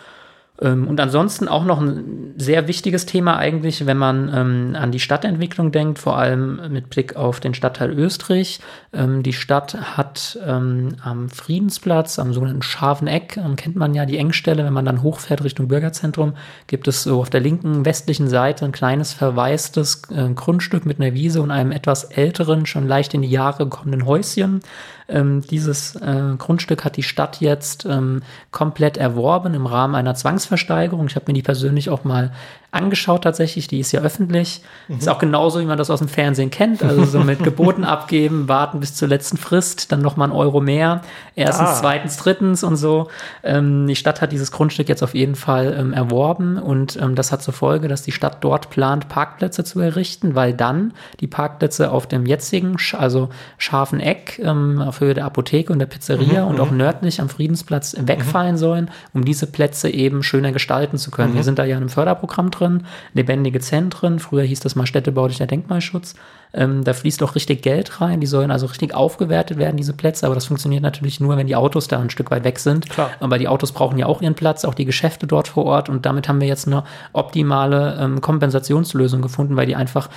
Ähm, 0.61 0.89
und 0.89 1.01
ansonsten 1.01 1.49
auch 1.49 1.65
noch 1.65 1.81
ein 1.81 2.35
sehr 2.37 2.69
wichtiges 2.69 3.07
Thema 3.07 3.37
eigentlich, 3.37 3.87
wenn 3.87 3.97
man 3.97 4.31
ähm, 4.35 4.77
an 4.79 4.93
die 4.93 5.01
Stadtentwicklung 5.01 5.73
denkt, 5.73 5.99
vor 5.99 6.19
allem 6.19 6.73
mit 6.73 6.91
Blick 6.91 7.17
auf 7.17 7.41
den 7.41 7.55
Stadtteil 7.55 7.91
Österreich. 7.91 8.61
Ähm, 8.93 9.23
die 9.23 9.33
Stadt 9.33 9.97
hat 9.97 10.39
ähm, 10.47 10.97
am 11.03 11.29
Friedensplatz, 11.29 12.19
am 12.19 12.33
sogenannten 12.33 12.63
Scharfen 12.63 13.09
Eck, 13.09 13.37
ähm, 13.37 13.57
kennt 13.57 13.77
man 13.77 13.95
ja 13.95 14.07
die 14.07 14.19
Engstelle, 14.19 14.65
wenn 14.65 14.73
man 14.73 14.85
dann 14.85 15.03
hochfährt 15.03 15.45
Richtung 15.45 15.69
Bürgerzentrum, 15.69 16.35
gibt 16.67 16.89
es 16.89 17.03
so 17.03 17.21
auf 17.21 17.31
der 17.31 17.41
linken 17.41 17.85
westlichen 17.85 18.29
Seite 18.29 18.65
ein 18.65 18.73
kleines 18.73 19.13
verwaistes 19.13 20.03
äh, 20.11 20.29
Grundstück 20.35 20.87
mit 20.87 21.01
einer 21.01 21.15
Wiese 21.15 21.43
und 21.43 21.51
einem 21.51 21.73
etwas 21.73 22.05
älteren, 22.05 22.67
schon 22.67 22.89
leicht 22.89 23.15
in 23.15 23.23
die 23.23 23.31
Jahre 23.31 23.69
kommenden 23.69 24.07
Häuschen. 24.07 24.61
Ähm, 25.09 25.43
dieses 25.43 25.97
äh, 25.97 26.35
Grundstück 26.39 26.85
hat 26.85 26.97
die 26.97 27.03
Stadt 27.03 27.41
jetzt 27.41 27.85
ähm, 27.85 28.23
komplett 28.51 28.97
erworben 28.97 29.55
im 29.55 29.67
Rahmen 29.67 29.95
einer 29.95 30.15
Zwangsversteigerung. 30.15 31.07
Ich 31.07 31.17
habe 31.17 31.27
mir 31.29 31.35
die 31.35 31.43
persönlich 31.43 31.91
auch 31.91 32.05
mal 32.05 32.33
angeschaut 32.77 33.25
tatsächlich, 33.25 33.67
die 33.69 33.81
ist 33.81 33.93
ja 33.93 34.01
öffentlich. 34.03 34.63
Mhm. 34.89 34.99
Ist 34.99 35.09
auch 35.09 35.19
genauso, 35.19 35.61
wie 35.61 35.65
man 35.65 35.79
das 35.79 35.91
aus 35.91 36.01
dem 36.01 36.09
Fernsehen 36.09 36.51
kennt. 36.51 36.83
Also 36.83 37.05
so 37.05 37.21
mit 37.21 37.43
Geboten 37.43 37.85
abgeben, 37.85 38.49
warten 38.49 38.81
bis 38.81 38.95
zur 38.95 39.09
letzten 39.09 39.37
Frist, 39.37 39.91
dann 39.93 40.03
nochmal 40.03 40.29
ein 40.29 40.33
Euro 40.33 40.61
mehr. 40.61 41.01
Erstens, 41.35 41.69
ah. 41.69 41.77
zweitens, 41.81 42.17
drittens 42.17 42.63
und 42.63 42.77
so. 42.77 43.09
Ähm, 43.43 43.87
die 43.87 43.97
Stadt 43.97 44.21
hat 44.21 44.33
dieses 44.33 44.53
Grundstück 44.53 44.89
jetzt 44.89 45.03
auf 45.03 45.15
jeden 45.15 45.35
Fall 45.35 45.75
ähm, 45.79 45.93
erworben 45.93 46.59
und 46.59 46.97
ähm, 46.97 47.15
das 47.15 47.33
hat 47.33 47.43
zur 47.43 47.55
Folge, 47.55 47.89
dass 47.89 48.03
die 48.03 48.13
Stadt 48.13 48.39
dort 48.43 48.71
plant, 48.71 49.09
Parkplätze 49.09 49.65
zu 49.65 49.81
errichten, 49.81 50.35
weil 50.35 50.53
dann 50.53 50.93
die 51.21 51.27
Parkplätze 51.27 51.91
auf 51.91 52.07
dem 52.07 52.27
jetzigen, 52.27 52.77
also 52.93 53.31
scharfen 53.59 54.01
Eck 54.01 54.41
ähm, 54.43 54.83
auf 54.83 54.96
Höhe 55.01 55.15
der 55.15 55.25
Apotheke 55.25 55.73
und 55.73 55.79
der 55.79 55.87
Pizzeria 55.87 56.45
mhm. 56.45 56.51
und 56.51 56.61
auch 56.61 56.71
mhm. 56.71 56.79
nördlich 56.79 57.21
am 57.21 57.29
Friedensplatz 57.29 57.97
wegfallen 57.99 58.53
mhm. 58.53 58.59
sollen, 58.59 58.91
um 59.13 59.25
diese 59.25 59.47
Plätze 59.47 59.89
eben 59.89 60.23
schöner 60.23 60.53
gestalten 60.53 60.99
zu 60.99 61.11
können. 61.11 61.35
Wir 61.35 61.41
mhm. 61.41 61.45
sind 61.45 61.59
da 61.59 61.65
ja 61.65 61.77
in 61.77 61.83
einem 61.83 61.89
Förderprogramm 61.89 62.51
drin 62.51 62.85
lebendige 63.15 63.61
Zentren. 63.61 64.19
Früher 64.19 64.45
hieß 64.45 64.61
das 64.61 64.77
mal 64.77 64.87
städtebaulicher 64.87 65.47
Denkmalschutz. 65.47 66.15
Ähm, 66.57 66.83
da 66.85 66.95
fließt 66.95 67.23
auch 67.23 67.35
richtig 67.35 67.63
Geld 67.63 68.01
rein. 68.01 68.21
Die 68.21 68.27
sollen 68.27 68.51
also 68.51 68.67
richtig 68.67 68.95
aufgewertet 68.95 69.59
werden, 69.59 69.77
diese 69.77 69.93
Plätze. 69.93 70.27
Aber 70.27 70.35
das 70.35 70.47
funktioniert 70.47 70.83
natürlich 70.83 71.21
nur, 71.21 71.37
wenn 71.37 71.47
die 71.47 71.55
Autos 71.55 71.87
da 71.87 72.01
ein 72.01 72.11
Stück 72.11 72.31
weit 72.31 72.45
weg 72.45 72.59
sind. 72.59 72.89
Klar. 72.89 73.11
Aber 73.21 73.39
die 73.39 73.49
Autos 73.49 73.73
brauchen 73.73 73.99
ja 73.99 74.07
auch 74.07 74.23
ihren 74.23 74.35
Platz, 74.35 74.65
auch 74.65 74.75
die 74.75 74.87
Geschäfte 74.87 75.27
dort 75.27 75.49
vor 75.49 75.67
Ort. 75.67 75.89
Und 75.89 76.07
damit 76.07 76.29
haben 76.29 76.41
wir 76.41 76.49
jetzt 76.49 76.67
eine 76.67 76.85
optimale 77.13 77.99
ähm, 78.01 78.21
Kompensationslösung 78.21 79.23
gefunden, 79.23 79.57
weil 79.57 79.67
die 79.67 79.77
einfach 79.77 80.09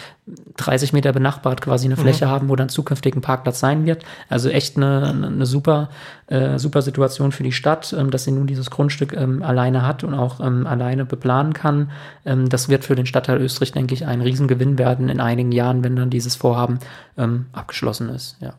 30 0.58 0.94
Meter 0.94 1.12
benachbart 1.12 1.62
quasi 1.62 1.88
eine 1.88 1.98
Fläche 1.98 2.26
mhm. 2.26 2.30
haben, 2.30 2.50
wo 2.50 2.56
dann 2.56 2.70
zukünftig 2.70 3.16
ein 3.16 3.22
Parkplatz 3.22 3.60
sein 3.60 3.86
wird. 3.86 4.04
Also 4.30 4.50
echt 4.50 4.78
eine, 4.78 5.08
eine 5.10 5.46
super, 5.46 5.90
äh, 6.28 6.58
super 6.60 6.82
Situation 6.82 7.32
für 7.32 7.44
die 7.44 7.52
Stadt, 7.52 7.94
ähm, 7.98 8.12
dass 8.12 8.24
sie 8.24 8.32
nun 8.32 8.48
dieses 8.48 8.70
Grundstück 8.70 9.14
ähm, 9.14 9.44
alleine 9.44 9.86
hat 9.86 10.04
und 10.04 10.14
auch 10.14 10.40
ähm, 10.40 10.68
alleine 10.68 11.06
beplanen 11.06 11.54
kann. 11.54 11.92
Ähm, 12.26 12.50
das 12.50 12.70
wird 12.70 12.86
für 12.86 12.96
den 12.96 13.06
Stadtteil 13.06 13.42
Österreich, 13.42 13.72
denke 13.72 13.94
ich, 13.94 14.06
ein 14.06 14.22
Riesengewinn 14.22 14.78
werden 14.78 15.10
in 15.10 15.20
einigen 15.20 15.52
Jahren, 15.52 15.84
wenn 15.84 15.96
dann 15.96 16.10
dieses 16.30 16.40
Vorhaben 16.40 16.80
ähm, 17.18 17.48
abgeschlossen 17.52 18.10
ist. 18.10 18.38
Ja. 18.40 18.54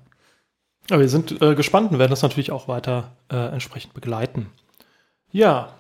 ja 0.90 0.98
wir 0.98 1.09
sind 1.09 1.40
äh, 1.40 1.54
gespannt 1.54 1.92
und 1.92 1.98
werden 1.98 2.11
das 2.11 2.22
natürlich 2.22 2.52
auch 2.52 2.68
weiter 2.68 3.12
äh, 3.30 3.37
entsprechend 3.37 3.94
begleiten. 3.94 4.50
Ja, 5.33 5.70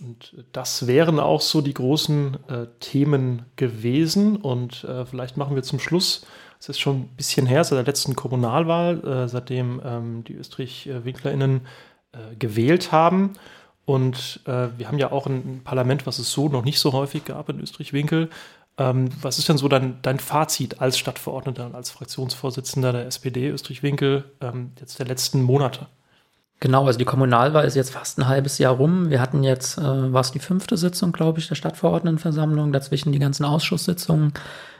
und 0.00 0.44
das 0.52 0.86
wären 0.86 1.20
auch 1.20 1.40
so 1.40 1.60
die 1.60 1.74
großen 1.74 2.36
äh, 2.48 2.66
Themen 2.80 3.46
gewesen. 3.56 4.36
Und 4.36 4.84
äh, 4.84 5.06
vielleicht 5.06 5.36
machen 5.36 5.54
wir 5.54 5.62
zum 5.62 5.78
Schluss, 5.78 6.26
es 6.58 6.68
ist 6.68 6.80
schon 6.80 7.00
ein 7.00 7.08
bisschen 7.16 7.46
her, 7.46 7.64
seit 7.64 7.78
der 7.78 7.84
letzten 7.84 8.16
Kommunalwahl, 8.16 9.04
äh, 9.04 9.28
seitdem 9.28 9.80
ähm, 9.84 10.24
die 10.24 10.34
Österreich-WinklerInnen 10.34 11.62
äh, 12.12 12.36
gewählt 12.38 12.92
haben. 12.92 13.32
Und 13.84 14.40
äh, 14.46 14.68
wir 14.76 14.88
haben 14.88 14.98
ja 14.98 15.12
auch 15.12 15.26
ein 15.26 15.60
Parlament, 15.62 16.06
was 16.06 16.18
es 16.18 16.32
so 16.32 16.48
noch 16.48 16.64
nicht 16.64 16.80
so 16.80 16.92
häufig 16.92 17.24
gab 17.24 17.48
in 17.48 17.60
Österreich-Winkel. 17.60 18.30
Ähm, 18.78 19.08
was 19.22 19.38
ist 19.38 19.48
denn 19.48 19.58
so 19.58 19.68
dein, 19.68 19.98
dein 20.02 20.18
Fazit 20.18 20.80
als 20.80 20.98
Stadtverordneter 20.98 21.66
und 21.66 21.74
als 21.74 21.90
Fraktionsvorsitzender 21.90 22.92
der 22.92 23.06
SPD 23.06 23.48
Österreich-Winkel 23.48 24.24
ähm, 24.40 24.72
jetzt 24.78 24.98
der 24.98 25.06
letzten 25.06 25.42
Monate? 25.42 25.86
Genau, 26.60 26.86
also 26.86 26.98
die 26.98 27.04
Kommunalwahl 27.04 27.66
ist 27.66 27.74
jetzt 27.74 27.90
fast 27.90 28.18
ein 28.18 28.28
halbes 28.28 28.58
Jahr 28.58 28.74
rum. 28.74 29.10
Wir 29.10 29.20
hatten 29.20 29.42
jetzt, 29.42 29.76
äh, 29.78 30.12
war 30.12 30.22
es 30.22 30.32
die 30.32 30.38
fünfte 30.38 30.76
Sitzung, 30.76 31.12
glaube 31.12 31.38
ich, 31.38 31.48
der 31.48 31.54
Stadtverordnetenversammlung, 31.54 32.72
dazwischen 32.72 33.12
die 33.12 33.18
ganzen 33.18 33.44
Ausschusssitzungen. 33.44 34.32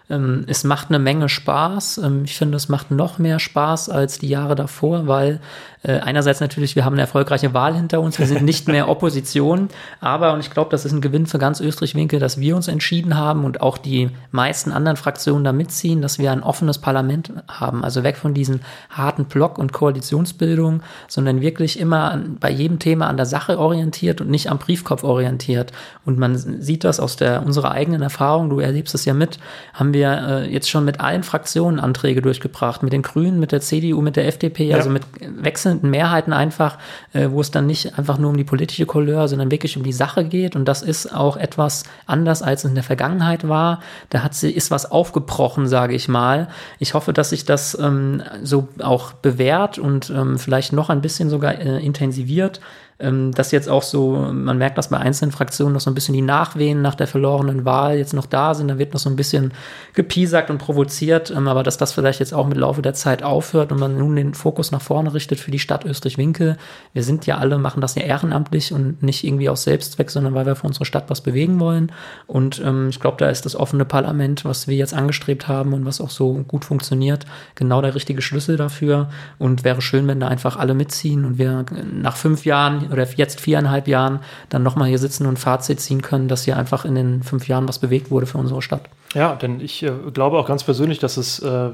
Ähm, 0.08 0.44
es 0.46 0.64
macht 0.64 0.88
eine 0.88 0.98
Menge 0.98 1.28
Spaß. 1.28 1.98
Ähm, 1.98 2.22
ich 2.24 2.36
finde, 2.36 2.56
es 2.56 2.68
macht 2.68 2.90
noch 2.90 3.18
mehr 3.18 3.38
Spaß 3.38 3.90
als 3.90 4.18
die 4.18 4.28
Jahre 4.28 4.54
davor, 4.54 5.06
weil 5.06 5.40
äh, 5.82 6.00
einerseits 6.00 6.40
natürlich, 6.40 6.74
wir 6.74 6.84
haben 6.84 6.94
eine 6.94 7.02
erfolgreiche 7.02 7.54
Wahl 7.54 7.74
hinter 7.74 8.00
uns, 8.00 8.18
wir 8.18 8.26
sind 8.26 8.42
nicht 8.42 8.66
mehr 8.66 8.88
Opposition, 8.96 9.68
aber, 10.00 10.32
und 10.32 10.40
ich 10.40 10.50
glaube, 10.50 10.70
das 10.70 10.84
ist 10.84 10.92
ein 10.92 11.00
Gewinn 11.00 11.26
für 11.26 11.38
ganz 11.38 11.60
Österreich-Winkel, 11.60 12.18
dass 12.18 12.40
wir 12.40 12.56
uns 12.56 12.68
entschieden 12.68 13.16
haben 13.16 13.44
und 13.44 13.60
auch 13.60 13.78
die 13.78 14.10
meisten 14.30 14.72
anderen 14.72 14.96
Fraktionen 14.96 15.44
da 15.44 15.52
mitziehen, 15.52 16.02
dass 16.02 16.18
wir 16.18 16.32
ein 16.32 16.42
offenes 16.42 16.78
Parlament 16.78 17.32
haben. 17.48 17.84
Also 17.84 18.02
weg 18.02 18.16
von 18.16 18.34
diesen 18.34 18.60
harten 18.90 19.26
Block- 19.26 19.58
und 19.58 19.72
Koalitionsbildungen, 19.72 20.82
sondern 21.08 21.40
wirklich 21.40 21.78
immer 21.78 22.10
an, 22.10 22.36
bei 22.40 22.50
jedem 22.50 22.78
Thema 22.78 23.06
an 23.06 23.16
der 23.16 23.26
Sache 23.26 23.58
orientiert 23.58 24.20
und 24.20 24.28
nicht 24.28 24.50
am 24.50 24.58
Briefkopf 24.58 25.04
orientiert. 25.04 25.72
Und 26.04 26.18
man 26.18 26.36
sieht 26.36 26.84
das 26.84 27.00
aus 27.00 27.16
der, 27.16 27.44
unserer 27.44 27.70
eigenen 27.72 28.02
Erfahrung, 28.02 28.50
du 28.50 28.60
erlebst 28.60 28.94
es 28.94 29.04
ja 29.04 29.14
mit, 29.14 29.38
haben 29.72 29.92
wir 29.92 29.95
äh, 30.02 30.44
jetzt 30.52 30.68
schon 30.68 30.84
mit 30.84 31.00
allen 31.00 31.22
Fraktionen 31.22 31.80
Anträge 31.80 32.22
durchgebracht, 32.22 32.82
mit 32.82 32.92
den 32.92 33.02
Grünen, 33.02 33.38
mit 33.40 33.52
der 33.52 33.60
CDU, 33.60 34.00
mit 34.00 34.16
der 34.16 34.26
FDP, 34.26 34.68
ja. 34.68 34.76
also 34.76 34.90
mit 34.90 35.02
wechselnden 35.20 35.90
Mehrheiten 35.90 36.32
einfach, 36.32 36.78
äh, 37.12 37.28
wo 37.30 37.40
es 37.40 37.50
dann 37.50 37.66
nicht 37.66 37.98
einfach 37.98 38.18
nur 38.18 38.30
um 38.30 38.36
die 38.36 38.44
politische 38.44 38.86
Couleur, 38.86 39.28
sondern 39.28 39.50
wirklich 39.50 39.76
um 39.76 39.82
die 39.82 39.92
Sache 39.92 40.24
geht. 40.24 40.56
Und 40.56 40.66
das 40.66 40.82
ist 40.82 41.14
auch 41.14 41.36
etwas 41.36 41.84
anders, 42.06 42.42
als 42.42 42.64
es 42.64 42.70
in 42.70 42.74
der 42.74 42.84
Vergangenheit 42.84 43.48
war. 43.48 43.80
Da 44.10 44.22
hat 44.22 44.34
sie, 44.34 44.50
ist 44.50 44.70
was 44.70 44.90
aufgebrochen, 44.90 45.66
sage 45.66 45.94
ich 45.94 46.08
mal. 46.08 46.48
Ich 46.78 46.94
hoffe, 46.94 47.12
dass 47.12 47.30
sich 47.30 47.44
das 47.44 47.78
ähm, 47.78 48.22
so 48.42 48.68
auch 48.82 49.12
bewährt 49.12 49.78
und 49.78 50.10
ähm, 50.10 50.38
vielleicht 50.38 50.72
noch 50.72 50.90
ein 50.90 51.00
bisschen 51.00 51.30
sogar 51.30 51.58
äh, 51.58 51.84
intensiviert 51.84 52.60
ähm, 52.98 53.32
dass 53.32 53.50
jetzt 53.50 53.68
auch 53.68 53.82
so, 53.82 54.12
man 54.32 54.56
merkt, 54.56 54.78
dass 54.78 54.88
bei 54.88 54.96
einzelnen 54.96 55.32
Fraktionen 55.32 55.74
noch 55.74 55.80
so 55.80 55.90
ein 55.90 55.94
bisschen 55.94 56.14
die 56.14 56.22
Nachwehen 56.22 56.80
nach 56.80 56.94
der 56.94 57.06
verlorenen 57.06 57.64
Wahl 57.64 57.98
jetzt 57.98 58.14
noch 58.14 58.26
da 58.26 58.54
sind, 58.54 58.68
da 58.68 58.78
wird 58.78 58.94
noch 58.94 59.00
so 59.00 59.10
ein 59.10 59.16
bisschen 59.16 59.52
gepiesackt 59.92 60.48
und 60.48 60.58
provoziert, 60.58 61.30
ähm, 61.30 61.46
aber 61.48 61.62
dass 61.62 61.76
das 61.76 61.92
vielleicht 61.92 62.20
jetzt 62.20 62.32
auch 62.32 62.46
mit 62.46 62.56
Laufe 62.56 62.80
der 62.80 62.94
Zeit 62.94 63.22
aufhört 63.22 63.70
und 63.70 63.80
man 63.80 63.98
nun 63.98 64.16
den 64.16 64.32
Fokus 64.34 64.72
nach 64.72 64.80
vorne 64.80 65.12
richtet 65.12 65.40
für 65.40 65.50
die 65.50 65.58
Stadt 65.58 65.84
Österreich-Winkel. 65.84 66.56
Wir 66.94 67.02
sind 67.02 67.26
ja 67.26 67.36
alle, 67.36 67.58
machen 67.58 67.80
das 67.80 67.94
ja 67.96 68.02
ehrenamtlich 68.02 68.72
und 68.72 69.02
nicht 69.02 69.24
irgendwie 69.24 69.50
aus 69.50 69.64
Selbstzweck, 69.64 70.10
sondern 70.10 70.34
weil 70.34 70.46
wir 70.46 70.56
für 70.56 70.66
unsere 70.66 70.86
Stadt 70.86 71.10
was 71.10 71.20
bewegen 71.20 71.60
wollen. 71.60 71.92
Und 72.26 72.62
ähm, 72.64 72.88
ich 72.88 73.00
glaube, 73.00 73.18
da 73.18 73.28
ist 73.28 73.44
das 73.44 73.56
offene 73.56 73.84
Parlament, 73.84 74.44
was 74.44 74.68
wir 74.68 74.76
jetzt 74.76 74.94
angestrebt 74.94 75.48
haben 75.48 75.74
und 75.74 75.84
was 75.84 76.00
auch 76.00 76.10
so 76.10 76.32
gut 76.48 76.64
funktioniert, 76.64 77.26
genau 77.54 77.82
der 77.82 77.94
richtige 77.94 78.22
Schlüssel 78.22 78.56
dafür. 78.56 79.10
Und 79.38 79.64
wäre 79.64 79.82
schön, 79.82 80.06
wenn 80.08 80.20
da 80.20 80.28
einfach 80.28 80.56
alle 80.56 80.72
mitziehen 80.72 81.24
und 81.26 81.38
wir 81.38 81.66
nach 81.92 82.16
fünf 82.16 82.46
Jahren 82.46 82.85
oder 82.92 83.06
jetzt 83.16 83.40
viereinhalb 83.40 83.88
Jahren 83.88 84.20
dann 84.48 84.62
nochmal 84.62 84.88
hier 84.88 84.98
sitzen 84.98 85.26
und 85.26 85.34
ein 85.34 85.36
Fazit 85.36 85.80
ziehen 85.80 86.02
können, 86.02 86.28
dass 86.28 86.44
hier 86.44 86.56
einfach 86.56 86.84
in 86.84 86.94
den 86.94 87.22
fünf 87.22 87.48
Jahren 87.48 87.68
was 87.68 87.78
bewegt 87.78 88.10
wurde 88.10 88.26
für 88.26 88.38
unsere 88.38 88.62
Stadt. 88.62 88.88
Ja, 89.14 89.34
denn 89.34 89.60
ich 89.60 89.82
äh, 89.82 89.92
glaube 90.12 90.38
auch 90.38 90.46
ganz 90.46 90.64
persönlich, 90.64 90.98
dass 90.98 91.16
es 91.16 91.38
äh, 91.38 91.70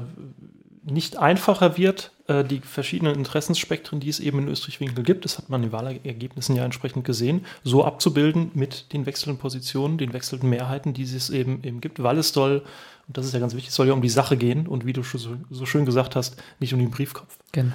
nicht 0.85 1.17
einfacher 1.17 1.77
wird, 1.77 2.11
äh, 2.27 2.43
die 2.43 2.59
verschiedenen 2.59 3.15
Interessensspektren, 3.15 3.99
die 3.99 4.09
es 4.09 4.19
eben 4.19 4.39
in 4.39 4.47
Österreich-Winkel 4.47 5.03
gibt, 5.03 5.25
das 5.25 5.37
hat 5.37 5.49
man 5.49 5.63
in 5.63 5.69
den 5.69 5.73
Wahlergebnissen 5.73 6.55
ja 6.55 6.65
entsprechend 6.65 7.05
gesehen, 7.05 7.45
so 7.63 7.83
abzubilden 7.85 8.51
mit 8.53 8.91
den 8.93 9.05
wechselnden 9.05 9.39
Positionen, 9.39 9.97
den 9.97 10.13
wechselnden 10.13 10.49
Mehrheiten, 10.49 10.93
die 10.93 11.03
es 11.03 11.29
eben, 11.29 11.63
eben 11.63 11.81
gibt, 11.81 12.01
weil 12.03 12.17
es 12.17 12.29
soll, 12.29 12.63
und 13.07 13.17
das 13.17 13.25
ist 13.25 13.33
ja 13.33 13.39
ganz 13.39 13.53
wichtig, 13.53 13.69
es 13.69 13.75
soll 13.75 13.87
ja 13.87 13.93
um 13.93 14.01
die 14.01 14.09
Sache 14.09 14.37
gehen 14.37 14.67
und 14.67 14.85
wie 14.85 14.93
du 14.93 15.03
so, 15.03 15.37
so 15.49 15.65
schön 15.65 15.85
gesagt 15.85 16.15
hast, 16.15 16.41
nicht 16.59 16.73
um 16.73 16.79
den 16.79 16.91
Briefkopf. 16.91 17.37
Genau. 17.51 17.73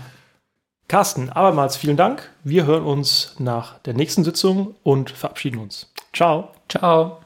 Carsten, 0.89 1.29
abermals 1.29 1.77
vielen 1.77 1.99
Dank. 1.99 2.31
Wir 2.45 2.65
hören 2.65 2.85
uns 2.85 3.35
nach 3.39 3.79
der 3.81 3.93
nächsten 3.93 4.25
Sitzung 4.25 4.75
und 4.83 5.11
verabschieden 5.11 5.59
uns. 5.59 5.93
Ciao. 6.15 6.49
Ciao. 6.67 7.19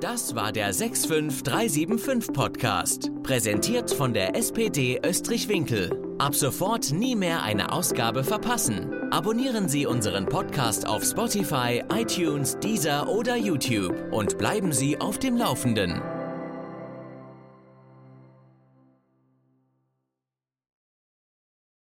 Das 0.00 0.36
war 0.36 0.52
der 0.52 0.72
65375 0.72 2.32
Podcast, 2.32 3.10
präsentiert 3.24 3.90
von 3.90 4.14
der 4.14 4.36
SPD 4.36 5.00
Österreich-Winkel. 5.04 6.16
Ab 6.18 6.36
sofort 6.36 6.92
nie 6.92 7.16
mehr 7.16 7.42
eine 7.42 7.72
Ausgabe 7.72 8.22
verpassen. 8.22 8.92
Abonnieren 9.10 9.68
Sie 9.68 9.84
unseren 9.84 10.26
Podcast 10.26 10.86
auf 10.86 11.02
Spotify, 11.02 11.82
iTunes, 11.92 12.58
Deezer 12.60 13.08
oder 13.08 13.36
YouTube 13.36 13.94
und 14.12 14.38
bleiben 14.38 14.70
Sie 14.70 15.00
auf 15.00 15.18
dem 15.18 15.36
Laufenden. 15.36 16.00